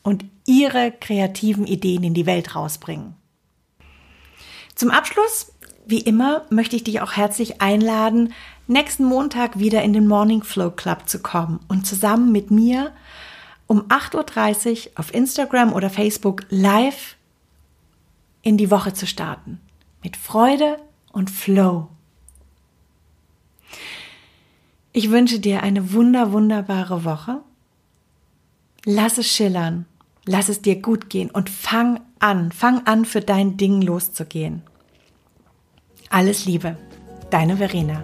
und 0.02 0.26
ihre 0.48 0.92
kreativen 0.92 1.68
Ideen 1.68 2.04
in 2.04 2.15
die 2.15 2.26
Welt 2.26 2.56
rausbringen. 2.56 3.13
Zum 4.74 4.89
Abschluss, 4.89 5.54
wie 5.86 6.00
immer, 6.00 6.46
möchte 6.50 6.76
ich 6.76 6.84
dich 6.84 7.02
auch 7.02 7.13
herzlich 7.13 7.62
einladen, 7.62 8.34
nächsten 8.65 9.04
Montag 9.04 9.60
wieder 9.60 9.84
in 9.84 9.94
den 9.94 10.08
Morning 10.08 10.42
Flow 10.42 10.72
Club 10.72 11.08
zu 11.08 11.20
kommen 11.20 11.60
und 11.68 11.86
zusammen 11.86 12.32
mit 12.32 12.50
mir 12.50 12.94
um 13.68 13.82
8.30 13.84 14.88
Uhr 14.88 14.92
auf 14.96 15.13
Instagram 15.13 15.74
oder 15.74 15.92
Facebook 15.92 16.46
live 16.50 17.15
in 18.42 18.58
die 18.58 18.72
Woche 18.72 18.94
zu 18.94 19.06
starten. 19.06 19.60
Mit 20.02 20.18
Freude 20.18 20.80
und 21.12 21.30
Flow. 21.30 21.89
Ich 25.00 25.12
wünsche 25.12 25.40
dir 25.40 25.64
eine 25.64 25.94
wunder, 25.94 26.34
wunderbare 26.34 27.06
Woche. 27.06 27.40
Lass 28.84 29.18
es 29.18 29.34
schillern. 29.34 29.86
Lass 30.26 30.50
es 30.50 30.62
dir 30.62 30.82
gut 30.82 31.10
gehen 31.10 31.30
und 31.30 31.50
fang 31.50 32.02
an, 32.20 32.52
fang 32.52 32.86
an 32.86 33.06
für 33.06 33.22
dein 33.22 33.56
Ding 33.56 33.82
loszugehen. 33.82 34.62
Alles 36.10 36.44
Liebe, 36.44 36.76
deine 37.30 37.56
Verena. 37.56 38.04